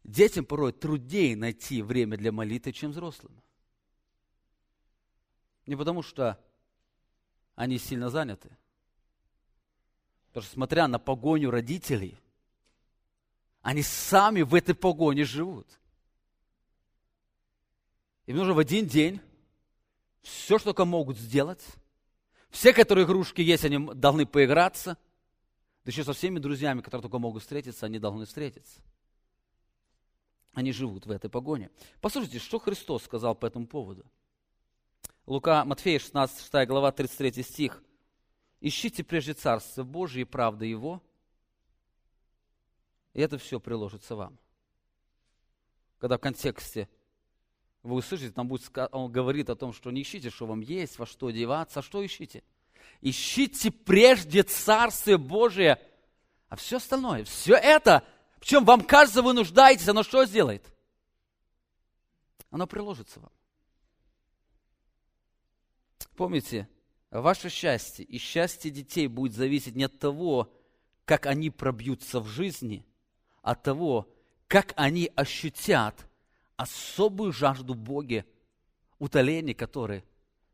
[0.03, 3.31] Детям порой труднее найти время для молитвы, чем взрослым.
[5.67, 6.43] Не потому что
[7.55, 8.49] они сильно заняты.
[10.29, 12.17] Потому что, смотря на погоню родителей,
[13.61, 15.67] они сами в этой погоне живут.
[18.31, 19.19] Им нужно в один день
[20.21, 21.61] все, что только могут сделать.
[22.49, 24.97] Все, которые игрушки есть, они должны поиграться.
[25.83, 28.79] Да еще со всеми друзьями, которые только могут встретиться, они должны встретиться.
[30.53, 31.71] Они живут в этой погоне.
[31.99, 34.05] Послушайте, что Христос сказал по этому поводу.
[35.25, 37.83] Лука, Матфея, 16 6 глава, 33 стих.
[38.61, 41.03] «Ищите прежде Царство Божие и правды Его,
[43.11, 44.39] и это все приложится вам».
[45.99, 46.87] Когда в контексте
[47.83, 51.05] вы услышите, там будет, он говорит о том, что не ищите, что вам есть, во
[51.05, 52.43] что одеваться, а что ищите?
[53.01, 55.81] Ищите прежде Царствие Божие,
[56.47, 58.03] а все остальное, все это,
[58.37, 60.63] в чем вам кажется, вы нуждаетесь, оно что сделает?
[62.51, 63.31] Оно приложится вам.
[66.15, 66.67] Помните,
[67.09, 70.53] ваше счастье и счастье детей будет зависеть не от того,
[71.05, 72.85] как они пробьются в жизни,
[73.41, 74.07] а от того,
[74.47, 76.05] как они ощутят–
[76.61, 78.25] особую жажду Боге,
[78.99, 80.03] утоление которое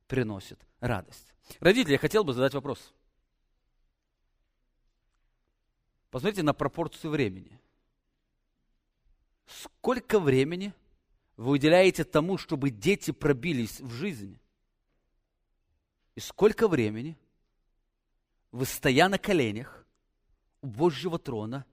[0.08, 1.34] приносит радость.
[1.60, 2.94] Родители, я хотел бы задать вопрос.
[6.10, 7.60] Посмотрите на пропорцию времени.
[9.48, 10.74] Сколько времени
[11.36, 14.40] вы уделяете тому, чтобы дети пробились в жизнь?
[16.16, 17.18] И сколько времени
[18.52, 19.86] вы, стоя на коленях
[20.62, 21.66] у Божьего трона,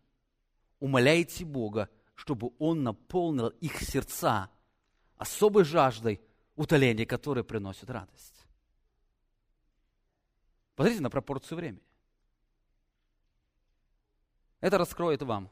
[0.80, 4.50] умоляете Бога чтобы Он наполнил их сердца
[5.16, 6.20] особой жаждой
[6.56, 8.46] утоления, которое приносит радость.
[10.74, 11.82] Посмотрите на пропорцию времени.
[14.60, 15.50] Это раскроет вам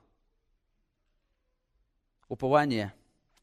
[2.29, 2.95] упование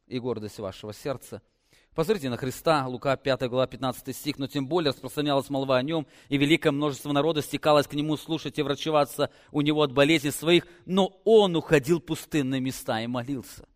[0.07, 1.41] и гордость вашего сердца–
[2.00, 6.08] Посмотрите на Христа, Лука 5 глава 15 стих, но тем более распространялась молва о нем,
[6.30, 10.66] и великое множество народа стекалось к нему слушать и врачеваться у него от болезней своих,
[10.86, 13.68] но он уходил в пустынные места и молился.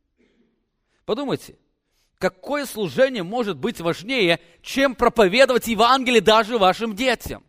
[1.04, 1.58] Подумайте,
[2.18, 7.44] какое служение может быть важнее, чем проповедовать Евангелие даже вашим детям?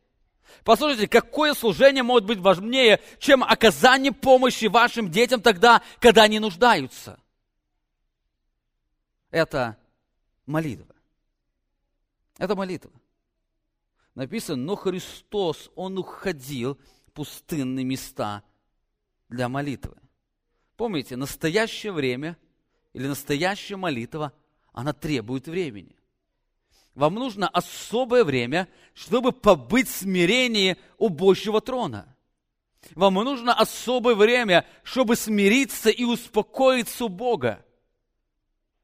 [0.64, 7.20] Послушайте, какое служение может быть важнее, чем оказание помощи вашим детям тогда, когда они нуждаются?
[9.30, 9.76] Это
[10.46, 10.94] молитва.
[12.38, 12.92] Это молитва.
[14.14, 18.42] Написано, но Христос, Он уходил в пустынные места
[19.28, 19.96] для молитвы.
[20.76, 22.36] Помните, настоящее время
[22.92, 24.32] или настоящая молитва,
[24.72, 25.96] она требует времени.
[26.94, 32.16] Вам нужно особое время, чтобы побыть в смирении у Божьего трона.
[32.94, 37.64] Вам нужно особое время, чтобы смириться и успокоиться у Бога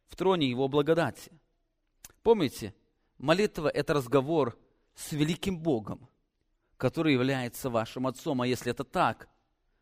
[0.08, 1.30] в троне Его благодати.
[2.22, 2.74] Помните,
[3.18, 4.58] молитва– это разговор
[4.94, 6.08] с великим Богом,
[6.76, 8.42] который является вашим Отцом.
[8.42, 9.28] А если это так,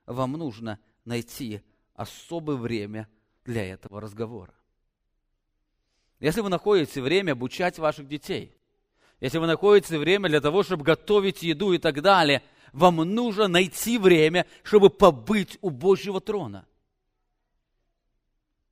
[0.07, 1.62] вам нужно найти
[1.95, 3.09] особое время
[3.45, 4.55] для этого разговора.
[6.20, 8.55] Если вы находите время обучать ваших детей,
[9.20, 13.99] если вы находите время для того, чтобы готовить еду и так далее, вам нужно найти
[13.99, 16.66] время, чтобы побыть у Божьего трона,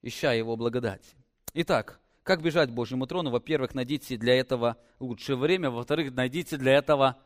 [0.03, 1.17] ища Его благодати.
[1.55, 3.31] Итак, как бежать к Божьему трону?
[3.31, 5.71] Во-первых, найдите для этого лучшее время.
[5.71, 7.23] Во-вторых, найдите для этого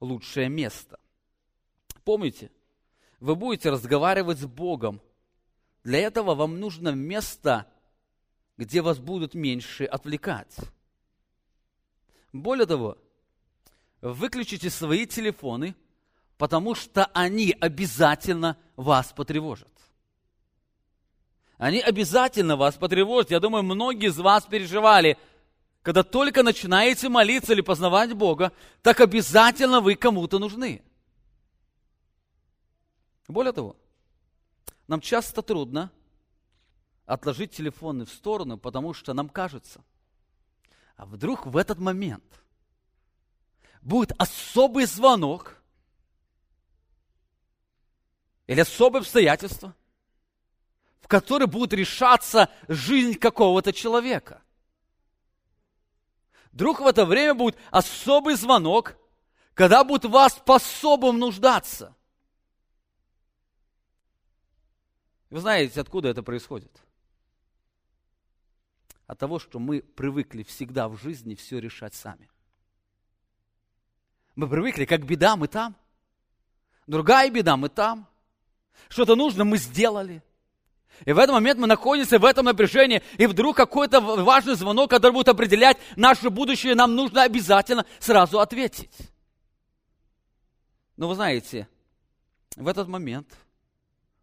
[0.00, 0.98] лучшее место.
[2.02, 2.50] Помните,
[3.20, 5.00] вы будете разговаривать с Богом.
[5.84, 7.68] Для этого вам нужно место,
[8.56, 10.56] где вас будут меньше отвлекать.
[12.32, 12.98] Более того,
[14.00, 15.76] выключите свои телефоны,
[16.36, 19.71] потому что они обязательно вас потревожат.
[21.62, 23.30] Они обязательно вас потревожат.
[23.30, 25.16] Я думаю, многие из вас переживали,
[25.82, 28.50] когда только начинаете молиться или познавать Бога,
[28.82, 30.82] так обязательно вы кому-то нужны.
[33.28, 33.76] Более того,
[34.88, 35.92] нам часто трудно
[37.06, 39.84] отложить телефоны в сторону, потому что нам кажется,
[40.96, 42.42] а вдруг в этот момент
[43.82, 45.62] будет особый звонок
[48.48, 49.76] или особое обстоятельство,
[51.12, 54.40] в которое будет решаться жизнь какого-то человека.
[56.52, 58.96] Вдруг в это время будет особый звонок,
[59.52, 61.94] когда будет вас по-особому нуждаться.
[65.28, 66.82] Вы знаете, откуда это происходит?
[69.06, 72.30] От того, что мы привыкли всегда в жизни все решать сами.
[74.34, 75.76] Мы привыкли, как беда, мы там.
[76.86, 78.08] Другая беда, мы там.
[78.88, 80.22] Что-то нужно, мы сделали.
[81.04, 85.12] И в этот момент мы находимся в этом напряжении, и вдруг какой-то важный звонок, который
[85.12, 88.90] будет определять наше будущее, нам нужно обязательно сразу ответить.
[90.96, 91.68] Но вы знаете,
[92.56, 93.34] в этот момент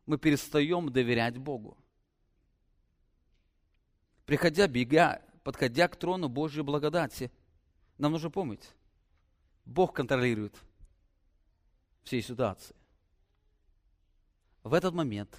[0.06, 1.78] мы перестаем доверять Богу.
[4.26, 7.32] Приходя, бегя, подходя к трону Божьей благодати,
[7.98, 8.70] нам нужно помнить,
[9.66, 10.56] Бог контролирует
[12.04, 12.76] всей ситуации
[14.64, 15.36] в этот момент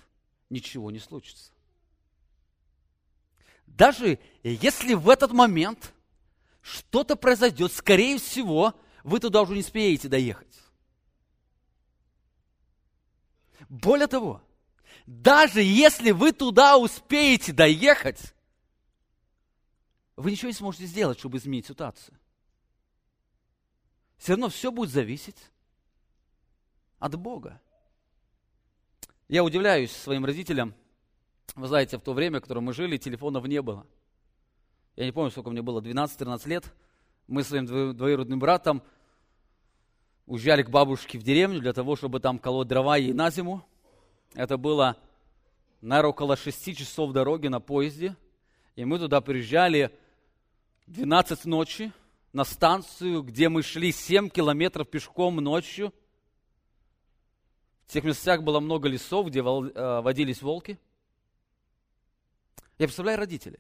[0.51, 1.53] ничего не случится.
[3.67, 5.95] Даже если в этот момент
[6.61, 8.75] что-то произойдет, скорее всего,
[9.05, 10.61] вы туда уже не успеете доехать.
[13.69, 14.43] Более того,
[15.07, 18.35] даже если вы туда успеете доехать,
[20.17, 22.19] вы ничего не сможете сделать, чтобы изменить ситуацию.
[24.19, 25.39] Все равно все будет зависеть
[26.99, 27.61] от Бога.
[29.31, 30.75] Я удивляюсь своим родителям.
[31.55, 33.87] Вы знаете, в то время, в котором мы жили, телефонов не было.
[34.97, 36.75] Я не помню, сколько мне было, 12-13 лет.
[37.29, 38.83] Мы с своим двоюродным братом
[40.27, 43.65] уезжали к бабушке в деревню для того, чтобы там колоть дрова ей на зиму.
[44.35, 44.97] Это было,
[45.81, 48.17] наверное, около 6 часов дороги на поезде.
[48.75, 49.97] И мы туда приезжали
[50.89, 51.93] 12 ночи
[52.33, 55.95] на станцию, где мы шли 7 километров пешком ночью–
[57.91, 60.79] в тех местах было много лесов, где э, водились волки.
[62.79, 63.59] Я представляю родителей.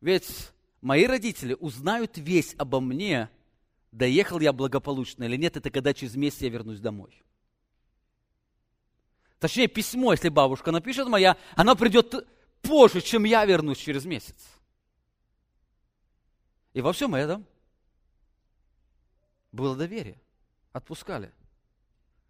[0.00, 3.28] Ведь мои родители узнают весь обо мне,
[3.90, 7.20] доехал я благополучно или нет, это когда через месяц я вернусь домой.
[9.40, 12.14] Точнее, письмо, если бабушка напишет моя, она придет
[12.62, 14.46] позже, чем я вернусь через месяц.
[16.74, 17.44] И во всем этом
[19.50, 20.20] было доверие.
[20.72, 21.32] Отпускали.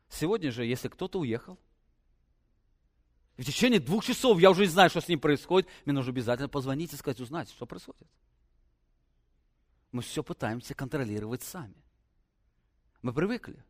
[0.09, 1.59] Сегодня же, если кто-то уехал,
[3.37, 6.49] в течение двух часов я уже не знаю, что с ним происходит, мне нужно обязательно
[6.49, 8.09] позвонить и сказать, узнать, что происходит.
[9.93, 11.77] Мы все пытаемся контролировать сами.
[13.01, 13.63] Мы привыкли.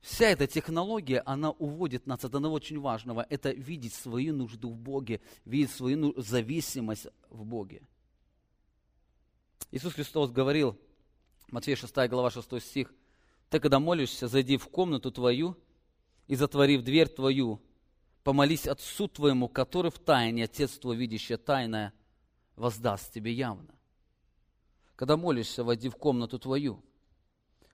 [0.00, 3.26] Вся эта технология, она уводит нас от одного очень важного.
[3.28, 7.82] Это видеть свою нужду в Боге, видеть свою зависимость в Боге.
[9.70, 10.78] Иисус Христос говорил,
[11.48, 12.92] Матфея 6 глава 6 стих,
[13.50, 15.56] ты, когда молишься, зайди в комнату твою
[16.26, 17.60] и, затворив дверь твою,
[18.22, 21.92] помолись Отцу твоему, который в тайне, Отец твой, видящее тайное,
[22.56, 23.74] воздаст тебе явно.
[24.96, 26.82] Когда молишься, войди в комнату твою.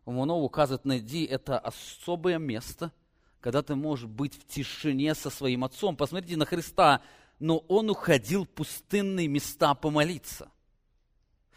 [0.05, 2.93] Умонов указывает, найди это особое место,
[3.41, 5.97] когда ты можешь быть в тишине со своим Отцом.
[5.97, 7.01] Посмотрите на Христа,
[7.39, 10.51] но Он уходил в пустынные места помолиться.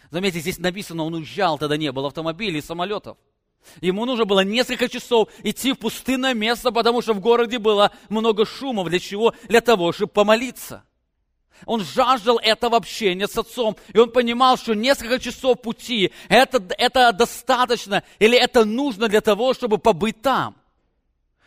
[0.09, 3.18] Заметьте, здесь написано, Он уезжал, тогда не было автомобилей, самолетов.
[3.82, 8.45] Ему нужно было несколько часов идти в пустынное место, потому что в городе было много
[8.45, 8.89] шумов.
[8.89, 9.34] Для чего?
[9.47, 10.84] Для того, чтобы помолиться.
[11.65, 17.11] Он жаждал этого общения с отцом, и он понимал, что несколько часов пути это, это
[17.11, 20.55] достаточно или это нужно для того, чтобы побыть там.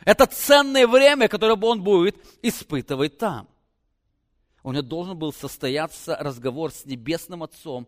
[0.05, 3.47] Это ценное время, которое он будет испытывать там.
[4.63, 7.87] У него должен был состояться разговор с Небесным Отцом,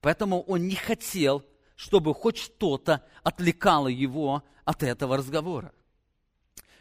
[0.00, 1.42] поэтому он не хотел,
[1.74, 5.72] чтобы хоть что-то отвлекало его от этого разговора.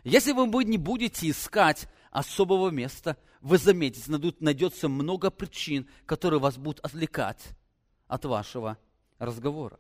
[0.03, 6.79] Если вы не будете искать особого места, вы заметите, найдется много причин, которые вас будут
[6.81, 7.41] отвлекать
[8.07, 8.77] от вашего
[9.17, 9.79] разговора.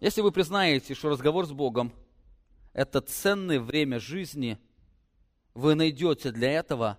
[0.00, 1.92] Если вы признаете, что разговор с Богом–
[2.72, 4.58] это ценное время жизни,
[5.54, 6.98] вы найдете для этого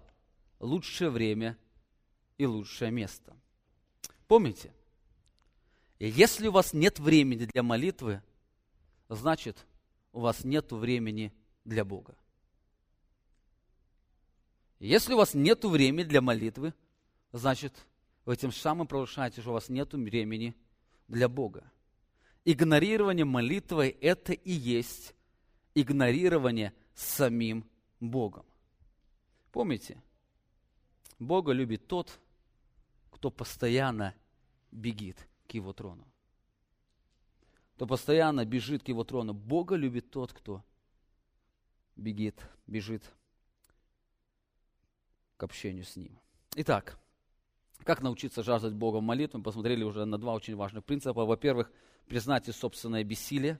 [0.59, 1.57] лучшее время
[2.37, 3.35] и лучшее место.
[4.27, 4.73] Помните,
[6.05, 8.21] если у вас нет времени для молитвы,
[9.09, 9.65] значит,
[10.11, 11.33] у вас нет времени
[11.65, 12.15] для Бога.
[14.79, 16.73] Если у вас нет времени для молитвы,
[17.31, 17.73] значит,
[18.25, 20.55] вы тем самым провышаете, что у вас нет времени
[21.07, 21.63] для Бога.
[22.45, 25.15] Игнорирование молитвы– это и есть
[25.73, 27.65] игнорирование самим
[27.99, 28.45] Богом.
[29.51, 30.01] Помните,
[31.19, 32.19] Бога любит тот,
[33.09, 34.13] кто постоянно
[34.71, 36.07] бегит к Его трону.
[37.75, 39.33] Кто постоянно бежит к Его трону.
[39.33, 40.63] Бога любит тот, кто
[41.95, 43.03] бегит, бежит
[45.37, 46.19] к общению с Ним.
[46.55, 46.99] Итак,
[47.83, 49.37] как научиться жаждать Бога в молитве?
[49.37, 51.25] Мы посмотрели уже на два очень важных принципа.
[51.25, 51.71] Во-первых,
[52.07, 53.59] признать собственное бессилие.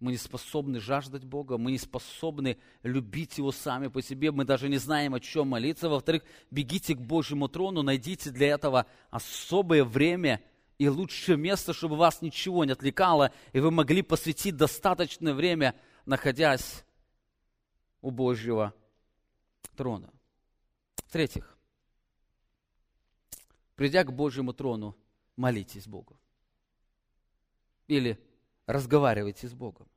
[0.00, 4.68] Мы не способны жаждать Бога, мы не способны любить Его сами по себе, мы даже
[4.68, 5.88] не знаем, о чем молиться.
[5.88, 6.22] Во-вторых,
[6.52, 10.40] бегите к Божьему трону, найдите для этого особое время
[10.78, 15.74] и лучшее место, чтобы вас ничего не отвлекало, и вы могли посвятить достаточное время,
[16.06, 16.84] находясь
[18.00, 18.72] у Божьего
[19.76, 20.10] трона.
[21.06, 21.58] В-третьих,
[23.74, 24.96] придя к Божьему трону,
[25.36, 26.18] молитесь Богу.
[27.88, 28.18] Или
[28.66, 29.88] разговаривайте с Богом.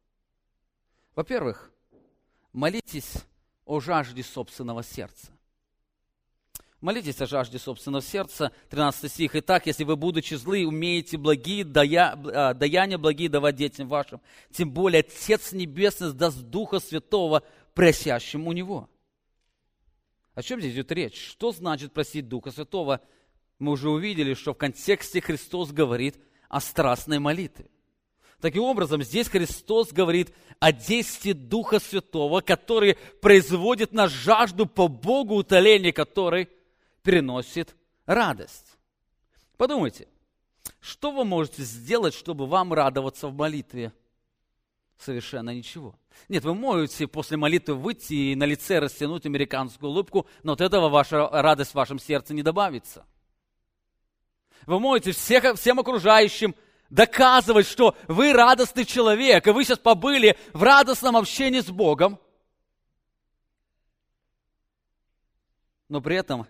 [1.13, 1.71] Во-первых,
[2.53, 3.15] молитесь
[3.65, 5.31] о жажде собственного сердца.
[6.81, 8.51] Молитесь о жажде собственного сердца.
[8.71, 9.35] 13 стих.
[9.35, 14.19] Итак, если вы, будучи злы, умеете благие дая, а, даяния благие давать детям вашим,
[14.51, 17.43] тем более Отец Небесный даст Духа Святого
[17.75, 18.89] просящим у Него.
[20.33, 21.29] О чем здесь идет речь?
[21.29, 22.99] Что значит просить Духа Святого?
[23.59, 26.15] Мы уже увидели, что в контексте Христос говорит
[26.49, 27.69] о страстной молитве.
[28.39, 35.35] Таким образом, здесь Христос говорит о действии Духа Святого, который производит на жажду по Богу
[35.35, 36.49] утоление, который
[37.01, 37.75] приносит
[38.05, 38.77] радость.
[39.57, 40.07] Подумайте,
[40.79, 43.93] что вы можете сделать, чтобы вам радоваться в молитве?
[44.97, 45.95] Совершенно ничего.
[46.29, 50.89] Нет, вы можете после молитвы выйти и на лице растянуть американскую улыбку, но от этого
[50.89, 53.05] ваша радость в вашем сердце не добавится.
[54.67, 56.55] Вы можете всех, всем окружающим
[56.91, 62.19] доказывать, что вы радостный человек, и вы сейчас побыли в радостном общении с Богом,
[65.89, 66.45] но при этом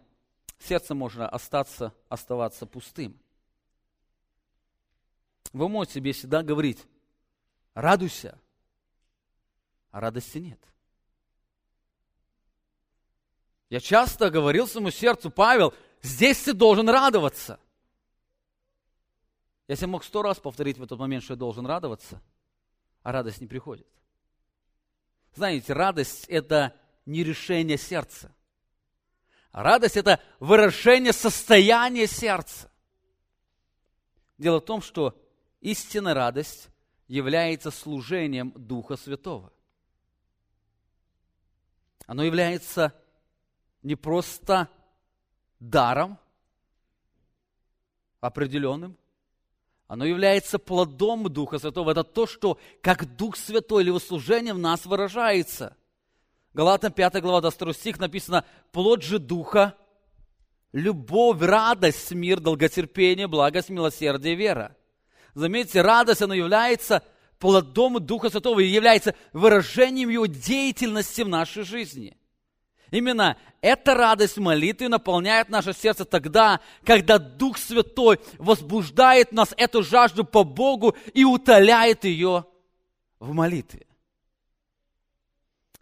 [0.62, 3.20] сердце можно остаться, оставаться пустым.
[5.54, 6.86] Вы можете себе всегда говорить,
[7.74, 8.40] радуйся,
[9.90, 10.60] а радости нет.
[13.70, 17.60] Я часто говорил своему сердцу, Павел, здесь ты должен радоваться–
[19.72, 22.22] я себе мог сто раз повторить в этот момент, что я должен радоваться,
[23.04, 23.88] а радость не приходит.
[25.34, 28.36] Знаете, радость– это не решение сердца.
[29.52, 32.72] Радость– это выражение состояния сердца.
[34.38, 35.20] Дело в том, что
[35.60, 36.70] истинная радость
[37.08, 39.52] является служением Духа Святого.
[42.08, 42.94] Оно является
[43.84, 44.70] не просто
[45.60, 46.18] даром
[48.22, 48.98] определенным,
[49.88, 51.92] оно является плодом Духа Святого.
[51.92, 55.76] Это то, что как Дух Святой или его служение в нас выражается.
[56.54, 59.76] Галатам 5 глава, 22 стих написано, плод же Духа,
[60.74, 64.76] любовь, радость, мир, долготерпение, благость, милосердие, вера.
[65.34, 67.04] Заметьте, радость, она является
[67.40, 72.18] плодом Духа Святого и является выражением Его деятельности в нашей жизни.
[72.92, 80.26] Именно эта радость молитвы наполняет наше сердце тогда, когда Дух Святой возбуждает нас эту жажду
[80.26, 82.44] по Богу и утоляет ее
[83.20, 83.88] в молитве.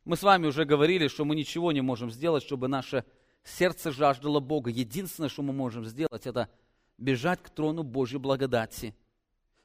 [0.10, 3.06] Мы с вами уже говорили, что мы ничего не можем сделать, чтобы наше
[3.44, 4.72] сердце жаждало Бога.
[4.72, 6.50] Единственное, что мы можем сделать, это
[6.98, 8.96] бежать к трону Божьей благодати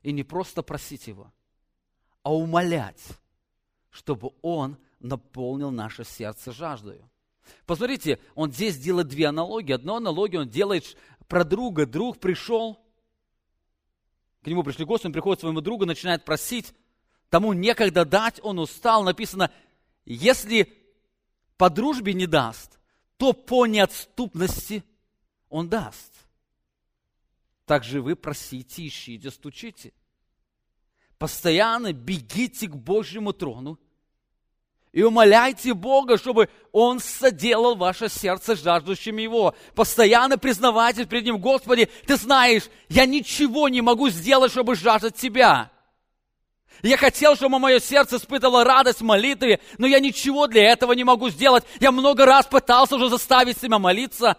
[0.03, 1.33] И не просто просить Его,
[2.23, 3.03] а умолять,
[3.89, 7.09] чтобы Он наполнил наше сердце жаждою.
[7.65, 9.73] Посмотрите, он здесь делает две аналогии.
[9.73, 10.95] Одну аналогию он делает
[11.27, 11.87] про друга.
[11.87, 12.79] Друг пришел,
[14.43, 16.75] к нему пришли гости, он приходит к своему другу, начинает просить,
[17.31, 19.05] тому некогда дать, он устал.
[19.05, 19.51] Написано,
[20.05, 20.73] если
[21.57, 22.79] по дружбе не даст,
[23.17, 24.85] то по неотступности
[25.49, 26.13] он даст.
[27.67, 29.93] Также вы просите, ищите, стучите.
[31.19, 33.79] Постоянно бегите к Божьему трону
[34.93, 39.55] и умоляйте Бога, чтобы Он соделал ваше сердце жаждущим Его.
[39.75, 45.73] Постоянно признавайтесь перед Ним, Господи, Ты знаешь, я ничего не могу сделать, чтобы жаждать Тебя.
[46.83, 51.05] Я хотел, чтобы мое сердце испытывало радость в молитве, но я ничего для этого не
[51.05, 51.65] могу сделать.
[51.81, 54.37] Я много раз пытался уже заставить себя молиться,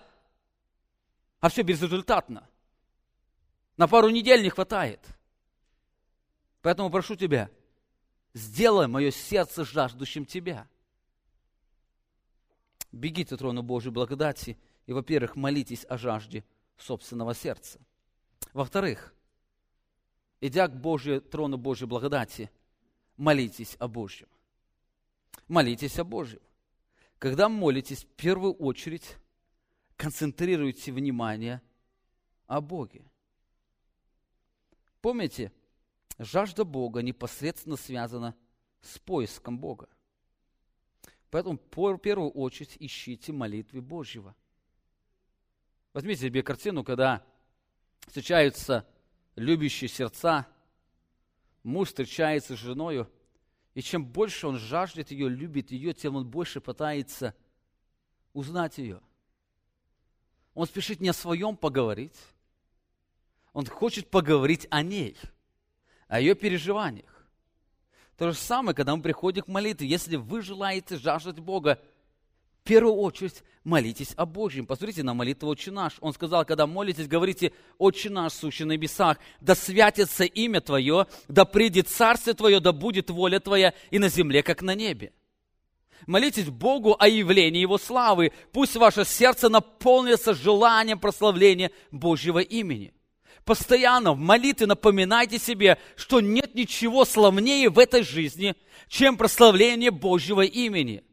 [1.40, 2.48] а все безрезультатно.
[3.78, 5.00] На пару недель не хватает.
[6.62, 7.50] Поэтому прошу тебя–
[8.36, 10.68] сделай мое сердце жаждущим Тебя.
[12.92, 16.46] Бегите трону Божьей благодати и, во-первых, молитесь о жажде
[16.78, 17.80] собственного сердца.
[18.54, 19.15] Во-вторых,
[20.48, 22.52] идя к Божьей, трону Божьей благодати,
[23.18, 24.28] молитесь о Божьем.
[25.48, 26.42] Молитесь о Божьем.
[27.20, 29.18] Когда молитесь, в первую очередь
[29.96, 31.62] концентрируйте внимание
[32.48, 33.06] о Боге.
[35.02, 35.52] Помните,
[36.18, 38.36] жажда Бога непосредственно связана
[38.82, 39.88] с поиском Бога.
[41.30, 44.36] Поэтому в первую очередь ищите молитвы Божьего.
[45.94, 47.26] Возьмите себе картину, когда
[48.08, 48.88] встречаются
[49.36, 50.48] любящие сердца,
[51.64, 53.08] муж встречается с женой,
[53.74, 57.36] и чем больше он жаждет ее, любит ее, тем он больше пытается
[58.34, 59.02] узнать ее.
[60.54, 62.18] Он спешит не о своем поговорить,
[63.54, 65.18] он хочет поговорить о ней–
[66.08, 67.28] о ее переживаниях.
[68.18, 69.88] То же самое, когда мы приходим к молитве.
[69.88, 71.82] Если вы желаете жаждать Бога,
[72.66, 74.66] в первую очередь молитесь о Божьем.
[74.66, 75.94] Посмотрите на молитву «Отче наш».
[76.02, 81.46] Он сказал, когда молитесь, говорите «Отче наш, сущий на небесах, да святится имя Твое, да
[81.46, 85.14] придет царствие Твое, да будет воля Твоя и на земле, как на небе».
[86.08, 88.32] Молитесь Богу о явлении Его славы.
[88.52, 92.96] Пусть ваше сердце наполнится желанием прославления Божьего имени.
[93.44, 98.56] Постоянно в молитве напоминайте себе, что нет ничего славнее в этой жизни,
[98.88, 101.04] чем прославление Божьего имени.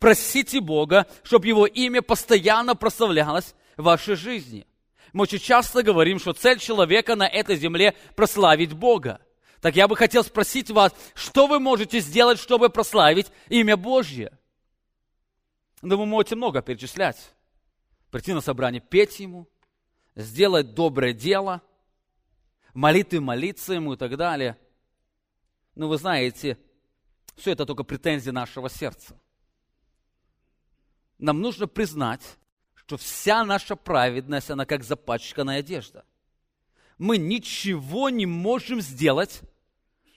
[0.00, 4.66] Просите Бога, чтобы Его имя постоянно прославлялось в вашей жизни.
[5.12, 9.20] Мы очень часто говорим, что цель человека на этой земле– прославить Бога.
[9.60, 14.36] Так я бы хотел спросить вас, что вы можете сделать, чтобы прославить имя Божье?
[15.82, 17.32] Да вы можете много перечислять.
[18.10, 19.48] Прийти на собрание, петь Ему,
[20.16, 21.62] сделать доброе дело–
[22.74, 24.56] молитвы молиться ему и так далее.
[25.74, 26.58] Но вы знаете,
[27.36, 29.18] все это только претензии нашего сердца.
[31.20, 32.22] Нам нужно признать,
[32.74, 36.04] что вся наша праведность, она как запачканная одежда.
[36.96, 39.42] Мы ничего не можем сделать,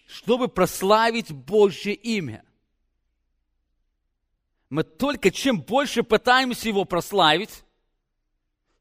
[0.07, 2.43] чтобы прославить Божье имя.
[4.69, 7.63] Мы только чем больше пытаемся его прославить,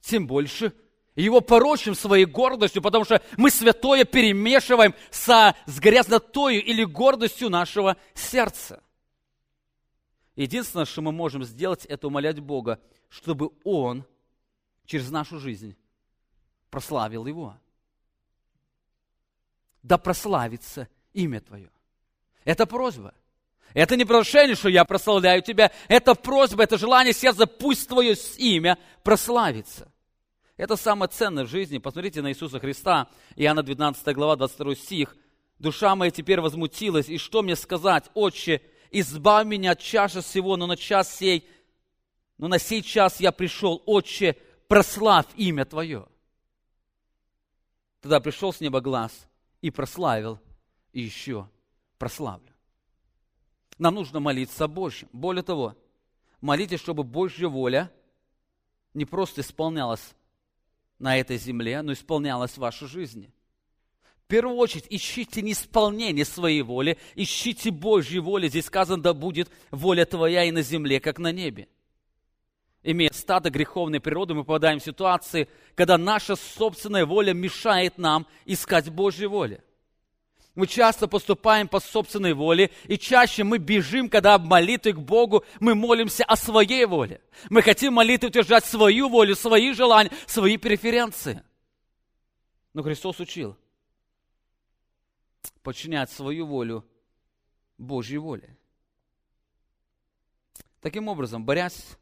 [0.01, 0.73] тем больше
[1.17, 7.97] его порочим своей гордостью, потому что мы святое перемешиваем со, с грязнотою или гордостью нашего
[8.15, 8.81] сердца.
[10.37, 14.05] Единственное, что мы можем сделать, это умолять Бога, чтобы Он
[14.87, 15.77] через нашу жизнь
[16.71, 17.57] прославил Его.
[19.83, 21.71] Да прославится имя Твое.
[22.45, 23.15] Это просьба.
[23.75, 25.71] Это не прошение, что я прославляю Тебя.
[25.89, 29.93] Это просьба, это желание сердца, пусть Твое имя прославится.
[30.57, 31.79] Это самое ценное в жизни.
[31.79, 35.17] Посмотрите на Иисуса Христа, Иоанна 12 глава, 22 стих.
[35.59, 38.11] «Душа моя теперь возмутилась, и что мне сказать?
[38.15, 38.63] Отче,
[38.93, 41.49] избавь меня от чаши всего, но на час сей,
[42.39, 44.37] но на сей час я пришел, Отче,
[44.69, 46.07] прославь имя Твое».
[48.01, 49.27] Тогда пришел с неба глаз
[49.61, 50.41] и прославил,
[50.93, 51.49] и еще
[51.99, 52.53] прославлю.
[53.79, 55.07] Нам нужно молиться о.
[55.13, 55.77] Более того,
[56.41, 57.93] молитесь, чтобы Божья воля
[58.93, 60.15] не просто исполнялась
[60.99, 63.33] на этой земле, но исполнялось в вашей жизни.
[64.33, 68.49] Первую очередь, ищите не исполнение своей воли, ищите Божьей воли.
[68.49, 71.69] Здесь сказано, да будет воля твоя и на земле, как на небе.
[72.83, 78.89] Имея стадо греховной природы, мы попадаем в ситуации, когда наша собственная воля мешает нам искать
[78.89, 79.63] Божьей воли.
[80.55, 85.45] Мы часто поступаем по собственной воле, и чаще мы бежим, когда в молитве к Богу
[85.61, 87.21] мы молимся о своей воле.
[87.51, 91.43] Мы хотим молитвы утверждать свою волю, свои желания, свои преференции.
[92.73, 93.59] Но Христос учил.
[95.63, 96.85] Подчинять свою волю
[97.79, 98.57] Божьей воле.
[100.81, 101.97] Таким образом, борясь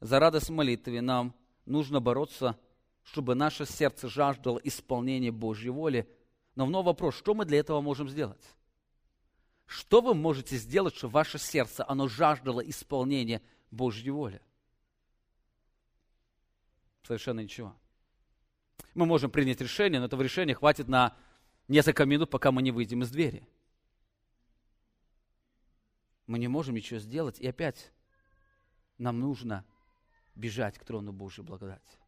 [0.00, 1.34] за радость молитвы, нам
[1.64, 2.58] нужно бороться,
[3.02, 6.08] чтобы наше сердце жаждало исполнения Божьей воли.
[6.54, 8.42] Но вновь вопрос, что мы для этого можем сделать?
[9.66, 14.40] Что вы можете сделать, чтобы ваше сердце, оно жаждало исполнения Божьей воли?
[17.02, 17.74] Совершенно ничего.
[18.94, 21.16] Мы можем принять решение, но этого решения хватит на
[21.68, 23.46] несколько минут, пока мы не выйдем из двери.
[26.26, 27.92] Мы не можем ничего сделать, и опять
[28.98, 29.64] нам нужно
[30.34, 31.98] бежать к трону Божьей благодати.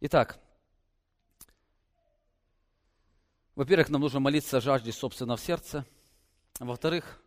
[0.00, 0.40] Итак,
[3.54, 5.84] во-первых, нам нужно молиться о жажде собственного сердца.
[6.58, 7.22] Во-вторых,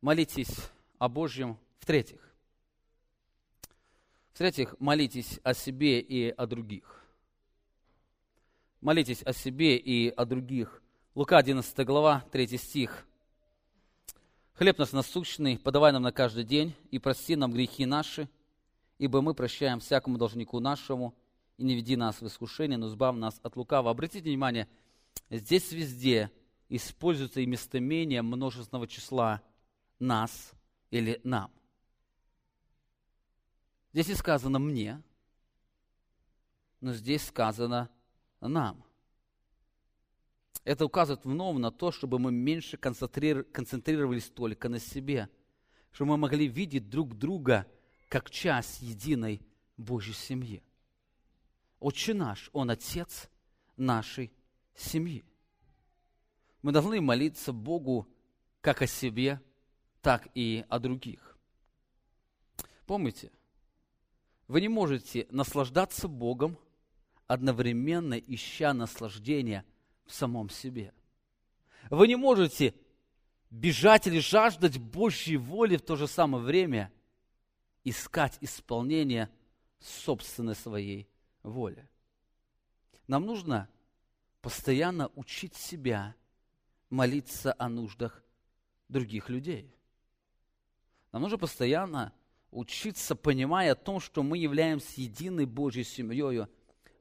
[0.00, 1.58] молитесь о Божьем.
[1.80, 2.34] В-третьих,
[4.32, 7.03] в-третьих, молитесь о себе и о других.
[8.84, 10.82] Молитесь о себе и о других.
[11.14, 13.06] Лука 11 глава, 3 стих.
[14.52, 18.28] Хлеб наш насущный, подавай нам на каждый день, и прости нам грехи наши,
[18.98, 21.14] ибо мы прощаем всякому должнику нашему,
[21.56, 23.90] и не веди нас в искушение, но избав нас от лукава.
[23.90, 24.68] Обратите внимание,
[25.30, 26.30] здесь везде
[26.68, 29.40] используется и местоимение множественного числа
[29.98, 30.52] нас
[30.90, 31.50] или нам.
[33.94, 35.02] Здесь и сказано «мне»,
[36.82, 37.88] но здесь сказано
[38.48, 38.84] «нам».
[40.64, 45.28] Это указывает вновь на то, чтобы мы меньше концентрировались только на себе,
[45.90, 47.66] чтобы мы могли видеть друг друга
[48.08, 49.42] как часть единой
[49.76, 50.62] Божьей семьи.
[51.80, 53.28] Отче наш, Он Отец
[53.76, 54.32] нашей
[54.74, 55.22] семьи.
[56.62, 58.08] Мы должны молиться Богу
[58.62, 59.42] как о себе,
[60.00, 61.38] так и о других.
[62.86, 63.30] Помните,
[64.48, 66.58] вы не можете наслаждаться Богом,
[67.34, 69.64] одновременно ища наслаждения–
[70.06, 70.92] в самом себе.
[71.90, 72.74] Вы не можете
[73.50, 76.92] бежать или жаждать Божьей воли в то же самое время
[77.84, 79.30] искать исполнение
[79.80, 81.08] собственной своей
[81.42, 81.88] воли.
[83.06, 83.68] Нам нужно
[84.40, 86.14] постоянно учить себя
[86.88, 88.22] молиться о нуждах
[88.88, 89.74] других людей.
[91.12, 92.12] Нам нужно постоянно
[92.50, 96.46] учиться, понимая о том, что мы являемся единой Божьей семьей,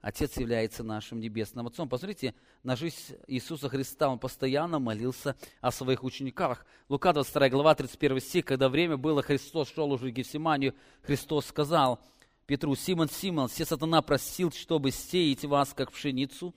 [0.03, 1.87] Отец является нашим небесным Отцом.
[1.87, 4.09] Посмотрите на жизнь Иисуса Христа.
[4.09, 6.65] Он постоянно молился о своих учениках.
[6.89, 8.43] Лука 22 глава 31 стих.
[8.43, 10.75] Когда время было, Христос шел уже в Гефсиманию.
[11.03, 12.01] Христос сказал
[12.45, 16.53] Петру, Симон, Симон, все сатана просил, чтобы сеять вас, как пшеницу.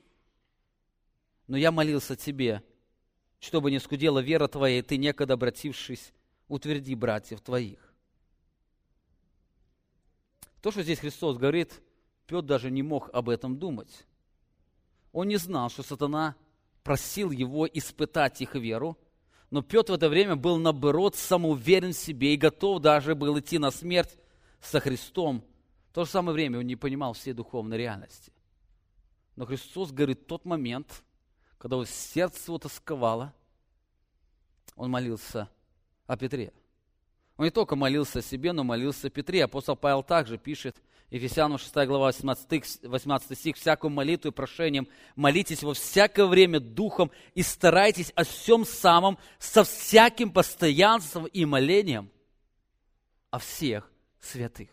[1.47, 2.65] Но я молился тебе,
[3.39, 6.13] чтобы не скудела вера твоя, и ты, некогда обратившись,
[6.49, 7.95] утверди братьев твоих.
[10.61, 11.81] То, что здесь Христос говорит–
[12.27, 14.07] Петр даже не мог об этом думать.
[15.13, 16.37] Он не знал, что сатана
[16.83, 18.99] просил его испытать их веру,
[19.51, 23.59] но Петр в это время был, наоборот, самоуверен в себе и готов даже был идти
[23.59, 24.17] на смерть
[24.61, 25.45] со Христом.
[25.91, 28.33] В то же самое время он не понимал всей духовной реальности.
[29.37, 31.05] Но Христос говорит, тот момент,
[31.59, 33.33] когда его сердце его тосковало,
[34.75, 35.49] он молился
[36.07, 36.53] о Петре.
[37.37, 39.45] Он не только молился о себе, но молился о Петре.
[39.45, 40.77] Апостол Павел также пишет,
[41.11, 47.13] Ефесянам 6 глава 18, 18 стих, «Всякую молитву и прошением молитесь во всякое время духом
[47.35, 52.11] и старайтесь о всем самом со всяким постоянством и молением
[53.31, 53.89] о всех
[54.21, 54.71] святых».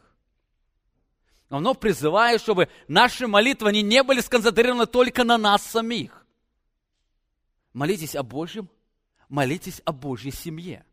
[1.50, 6.26] Но вновь призываю, чтобы наши молитвы они не были сконцентрированы только на нас самих.
[7.74, 8.70] Молитесь о Божьем,
[9.30, 10.84] молитесь о Божьей семье.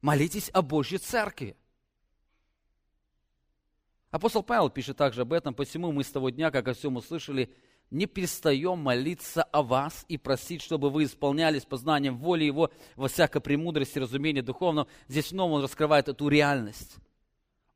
[0.00, 1.56] Молитесь о Божьей церкви.
[4.14, 7.52] Апостол Павел пишет также об этом, посему мы с того дня, как о всем услышали,
[7.90, 13.40] не перестаем молиться о вас и просить, чтобы вы исполнялись познанием воли Его во всякой
[13.40, 14.86] премудрости, разумении духовном.
[15.08, 16.94] Здесь снова он раскрывает эту реальность.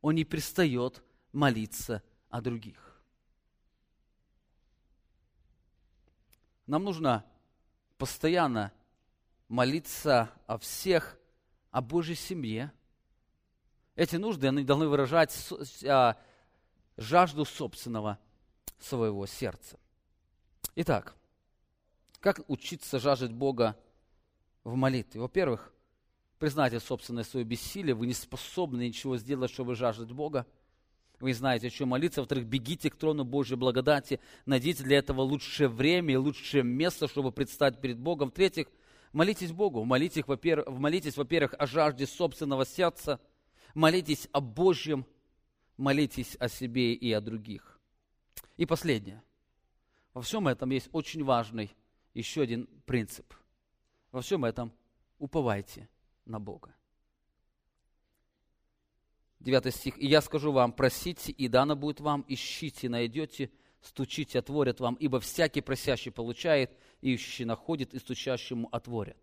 [0.00, 3.02] Он не перестает молиться о других.
[6.68, 7.24] Нам нужно
[7.96, 8.72] постоянно
[9.48, 11.18] молиться о всех,
[11.72, 12.70] о Божьей семье.
[13.96, 15.36] Эти нужды, они должны выражать
[15.84, 16.16] а,
[16.98, 18.18] жажду собственного
[18.78, 19.78] своего сердца.
[20.74, 21.14] Итак,
[22.20, 23.76] как учиться жаждать Бога
[24.64, 25.20] в молитве?
[25.20, 25.72] Во-первых,
[26.38, 30.46] признайте собственное свое бессилие, вы не способны ничего сделать, чтобы жаждать Бога.
[31.20, 32.20] Вы знаете, о чем молиться.
[32.20, 37.32] Во-вторых, бегите к трону Божьей благодати, найдите для этого лучшее время и лучшее место, чтобы
[37.32, 38.30] предстать перед Богом.
[38.30, 38.68] В-третьих,
[39.12, 39.84] молитесь Богу.
[39.84, 43.20] Молитесь, во-первых, молитесь, во-первых, о жажде собственного сердца.
[43.74, 45.06] Молитесь о Божьем
[45.78, 47.80] молитесь о себе и о других.
[48.58, 49.22] И последнее.
[50.12, 51.70] Во всем этом есть очень важный
[52.12, 53.32] еще один принцип.
[54.10, 54.72] Во всем этом
[55.18, 55.88] уповайте
[56.26, 56.74] на Бога.
[59.40, 59.96] 9 стих.
[59.98, 63.50] «И я скажу вам, просите, и дано будет вам, ищите, найдете,
[63.80, 69.16] стучите, отворят вам, ибо всякий просящий получает, и ищущий находит, и стучащему отворят».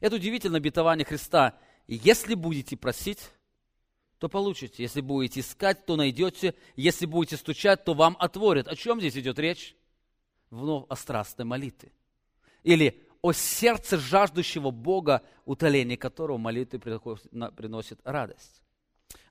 [0.00, 1.58] Это удивительное обетование Христа.
[1.86, 3.30] Если будете просить,
[4.22, 4.84] то получите.
[4.84, 6.54] Если будете искать, то найдете.
[6.76, 8.68] Если будете стучать, то вам отворят.
[8.68, 9.74] О чем здесь идет речь?
[10.48, 11.90] Вновь о страстной молитве.
[12.62, 18.62] Или о сердце жаждущего Бога, утоление которого молитвы приносит радость.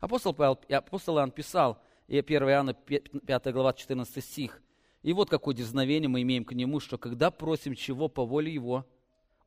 [0.02, 4.62] Апостол, Павел, апостол Иоанн писал, 1 Иоанна 5 глава 14 стих,
[5.04, 8.86] и вот какое дерзновение мы имеем к Нему, что когда просим чего по воле Его,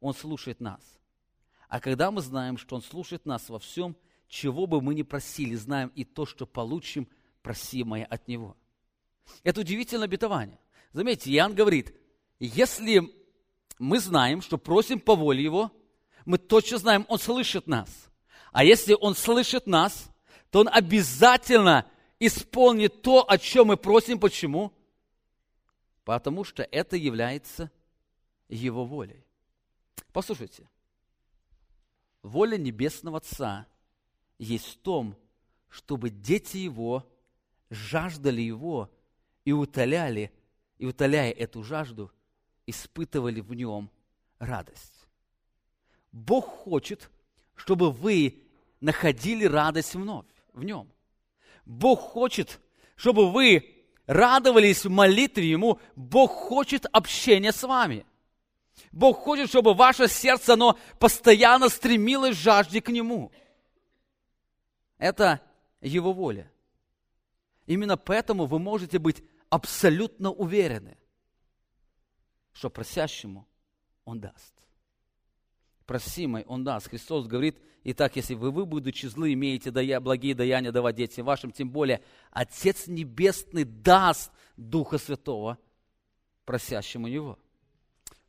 [0.00, 0.80] Он слушает нас.
[1.68, 3.94] А когда мы знаем, что Он слушает нас во всем,
[4.28, 7.08] чего бы мы ни просили, знаем и то, что получим,
[7.42, 8.56] просимое от Него.
[9.42, 10.58] Это удивительное обетование.
[10.92, 11.94] Заметьте, Иоанн говорит,
[12.38, 13.02] если
[13.78, 15.70] мы знаем, что просим по воле Его,
[16.24, 18.08] мы точно знаем, Он слышит нас.
[18.52, 20.08] А если Он слышит нас,
[20.50, 21.86] то Он обязательно
[22.18, 24.18] исполнит то, о чем мы просим.
[24.18, 24.72] Почему?
[26.04, 27.70] Потому что это является
[28.48, 29.24] Его волей.
[30.12, 30.68] Послушайте,
[32.22, 33.66] воля Небесного Отца
[34.44, 35.16] есть в том,
[35.68, 37.04] чтобы дети Его
[37.70, 38.90] жаждали Его
[39.44, 40.32] и утоляли,
[40.78, 42.12] и утоляя эту жажду,
[42.66, 43.90] испытывали в нем
[44.38, 45.06] радость.
[46.12, 47.10] Бог хочет,
[47.54, 48.42] чтобы вы
[48.80, 50.88] находили радость вновь в нем.
[51.64, 52.60] Бог хочет,
[52.94, 55.80] чтобы вы радовались в молитве Ему.
[55.96, 58.06] Бог хочет общения с вами.
[58.92, 63.32] Бог хочет, чтобы ваше сердце, оно постоянно стремилось жажде к Нему.
[64.98, 65.40] Это
[65.80, 66.50] Его воля.
[67.66, 70.98] Именно поэтому вы можете быть абсолютно уверены,
[72.52, 73.46] что просящему
[74.04, 74.52] Он даст.
[75.86, 76.88] Просимой Он даст.
[76.88, 81.50] Христос говорит, итак, если вы, вы будучи злы, имеете дая, благие даяния давать детям вашим,
[81.50, 85.58] тем более Отец Небесный даст Духа Святого
[86.44, 87.38] просящему Его.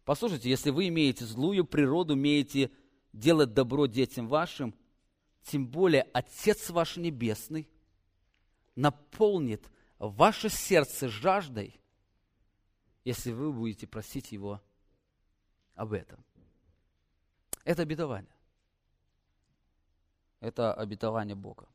[0.04, 2.72] Послушайте, если вы имеете злую природу, умеете
[3.12, 4.76] делать добро детям вашим,
[5.46, 7.70] тем более Отец ваш Небесный
[8.76, 9.70] наполнит
[10.00, 11.80] ваше сердце жаждой,
[13.04, 14.62] если вы будете просить Его
[15.76, 16.26] об этом.
[17.64, 18.36] Это обетование.
[20.40, 21.68] Это обетование Бога.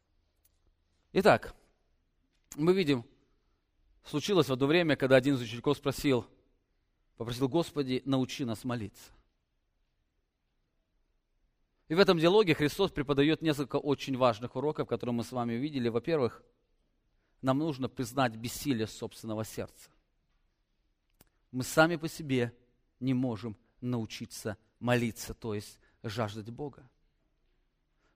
[1.12, 1.54] Итак,
[2.56, 3.06] мы видим,
[4.04, 6.26] случилось в одно время, когда один из учеников спросил,
[7.16, 9.12] попросил, Господи, научи нас молиться.
[11.90, 15.88] И в этом диалоге Христос преподает несколько очень важных уроков, которые мы с вами увидели.
[15.88, 16.40] Во-первых,
[17.42, 19.90] нам нужно признать бессилие собственного сердца.
[21.50, 22.54] Мы сами по себе
[23.00, 26.88] не можем научиться молиться, то есть жаждать Бога.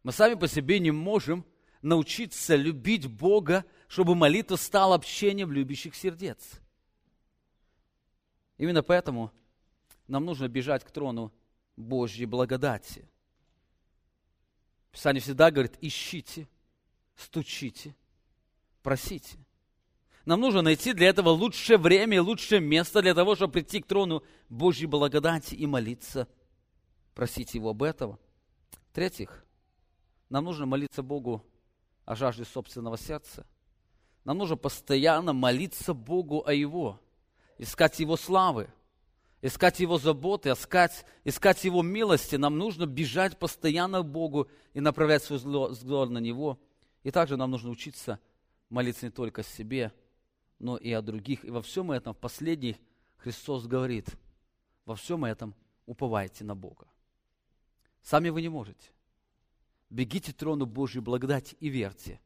[0.05, 1.45] Мы сами по себе не можем
[1.83, 6.61] научиться любить Бога, чтобы молитва стала общением любящих сердец.
[8.57, 9.33] Именно поэтому
[10.07, 11.33] нам нужно бежать к трону
[11.77, 13.09] Божьей благодати–
[14.95, 16.47] Писание всегда говорит, ищите,
[17.17, 17.97] стучите,
[18.81, 19.37] просите.
[20.25, 23.87] Нам нужно найти для этого лучшее время и лучшее место для того, чтобы прийти к
[23.89, 26.29] трону Божьей благодати и молиться,
[27.13, 28.21] просить Его об этом.
[28.91, 29.45] В-третьих,
[30.29, 31.45] нам нужно молиться Богу
[32.05, 33.45] о жажде собственного сердца.
[34.23, 37.01] Нам нужно постоянно молиться Богу о Его,
[37.59, 38.71] искать Его славы–
[39.45, 42.37] искать Его заботы, искать, искать Его милости.
[42.37, 46.59] Нам нужно бежать постоянно к Богу и направлять свой взгляд на Него.
[47.03, 48.19] И также нам нужно учиться
[48.71, 49.93] молиться не только о себе,
[50.59, 51.45] но и о других.
[51.45, 52.77] И во всем этом, в последних,
[53.19, 54.09] Христос говорит,
[54.87, 56.89] во всем этом уповайте на Бога.
[58.01, 58.89] Сами вы не можете.
[59.91, 62.19] Бегите трону Божьей благодати и верьте.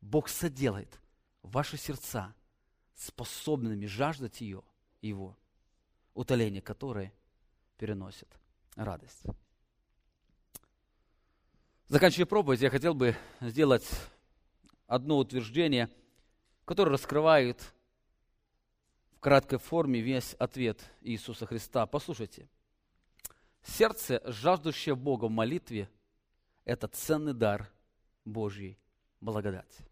[0.00, 0.98] Бог соделает
[1.42, 2.34] ваши сердца
[2.94, 4.62] способными жаждать ее,
[5.02, 5.36] Его
[6.14, 7.12] утоление которой
[7.76, 8.28] переносит
[8.76, 9.22] радость.
[11.88, 13.88] Заканчивая проповедь, я хотел бы сделать
[14.86, 15.90] одно утверждение,
[16.64, 17.74] которое раскрывает
[19.12, 21.86] в краткой форме весь ответ Иисуса Христа.
[21.86, 22.48] Послушайте,
[23.62, 25.90] сердце, жаждущее Бога в молитве,
[26.64, 27.72] это ценный дар
[28.24, 28.78] Божьей
[29.20, 29.84] благодати.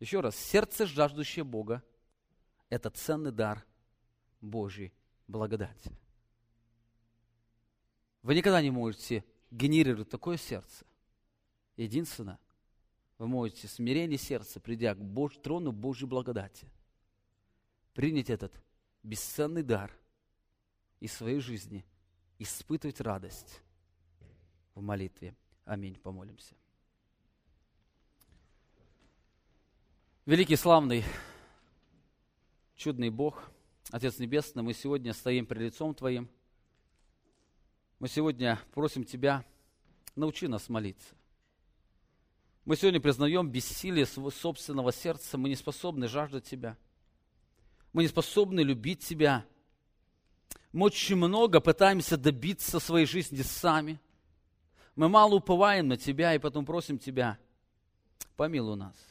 [0.00, 1.82] Еще раз, сердце, жаждущее Бога,
[2.68, 3.64] это ценный дар
[4.46, 4.92] Божьей
[5.26, 5.90] благодати.
[8.22, 10.84] Вы никогда не можете генерировать такое сердце.
[11.76, 12.38] Единственное,
[13.18, 15.36] вы можете смирение сердца, придя к Бож...
[15.36, 16.68] трону Божьей благодати,
[17.94, 18.52] принять этот
[19.02, 19.92] бесценный дар
[21.00, 21.84] из своей жизни,
[22.38, 23.60] испытывать радость
[24.74, 25.34] в молитве.
[25.64, 25.94] Аминь.
[25.96, 26.54] Помолимся.
[30.26, 31.04] Великий, славный,
[32.74, 33.50] чудный Бог,
[33.90, 36.28] Отец Небесный, мы сегодня стоим пред лицом Твоим.
[37.98, 39.44] Мы сегодня просим Тебя,
[40.14, 41.14] научи нас молиться.
[42.64, 46.76] Мы сегодня признаем бессилие собственного сердца, мы не способны жаждать Тебя.
[47.92, 49.46] Мы не способны любить Тебя.
[50.72, 54.00] Мы очень много пытаемся добиться своей жизни сами.
[54.94, 57.38] Мы мало уповаем на Тебя и потом просим Тебя,
[58.36, 58.96] помилуй нас–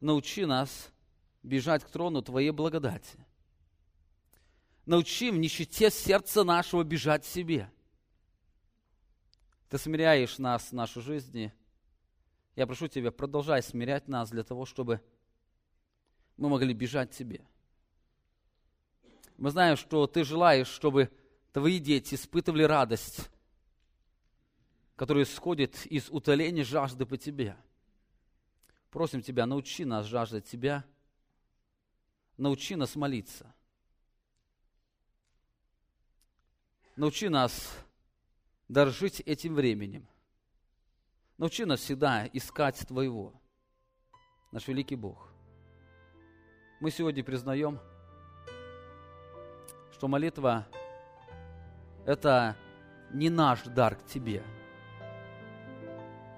[0.00, 0.90] научи нас
[1.48, 3.18] бежать к трону Твоей благодати.
[4.86, 7.70] Научи в нищете сердца нашего бежать себе.
[9.68, 11.52] Ты смиряешь нас в нашей жизни.
[12.54, 15.00] Я прошу Тебя, продолжай смирять нас для того, чтобы
[16.36, 17.40] мы могли бежать Тебе.
[19.36, 21.10] Мы знаем, что Ты желаешь, чтобы
[21.52, 23.28] Твои дети испытывали радость,
[24.96, 27.56] которая исходит из утоления жажды по Тебе–
[28.90, 30.84] Просим Тебя, научи нас жаждать Тебя,
[32.38, 33.52] научи нас молиться.
[36.96, 37.76] Научи нас
[38.68, 40.08] дорожить этим временем.
[41.36, 43.32] Научи нас всегда искать Твоего,
[44.50, 45.28] наш великий Бог.
[46.80, 47.78] Мы сегодня признаем,
[49.92, 50.66] что молитва–
[52.06, 52.56] это
[53.12, 54.42] не наш дар к Тебе.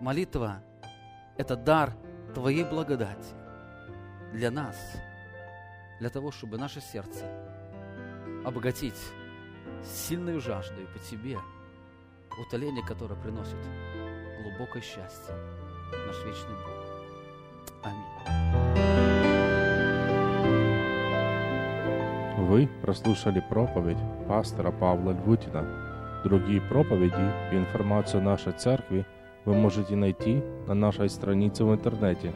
[0.00, 0.62] Молитва–
[1.38, 1.96] это дар–
[2.34, 3.34] Твоей благодати
[4.32, 4.76] для нас,
[6.00, 7.24] для того, чтобы наше сердце
[8.44, 9.00] обогатить
[9.84, 11.38] сильную жаждой по Тебе,
[12.44, 13.58] утоление которое приносит
[14.42, 15.34] глубокое счастье,
[15.92, 16.80] наш вечный Бог.
[17.84, 18.04] Аминь.
[22.48, 26.22] Вы прослушали проповедь пастора Павла Львутина.
[26.24, 29.06] Другие проповеди и информацию о нашей церкви–
[29.44, 32.32] вы можете найти на нашей странице в интернете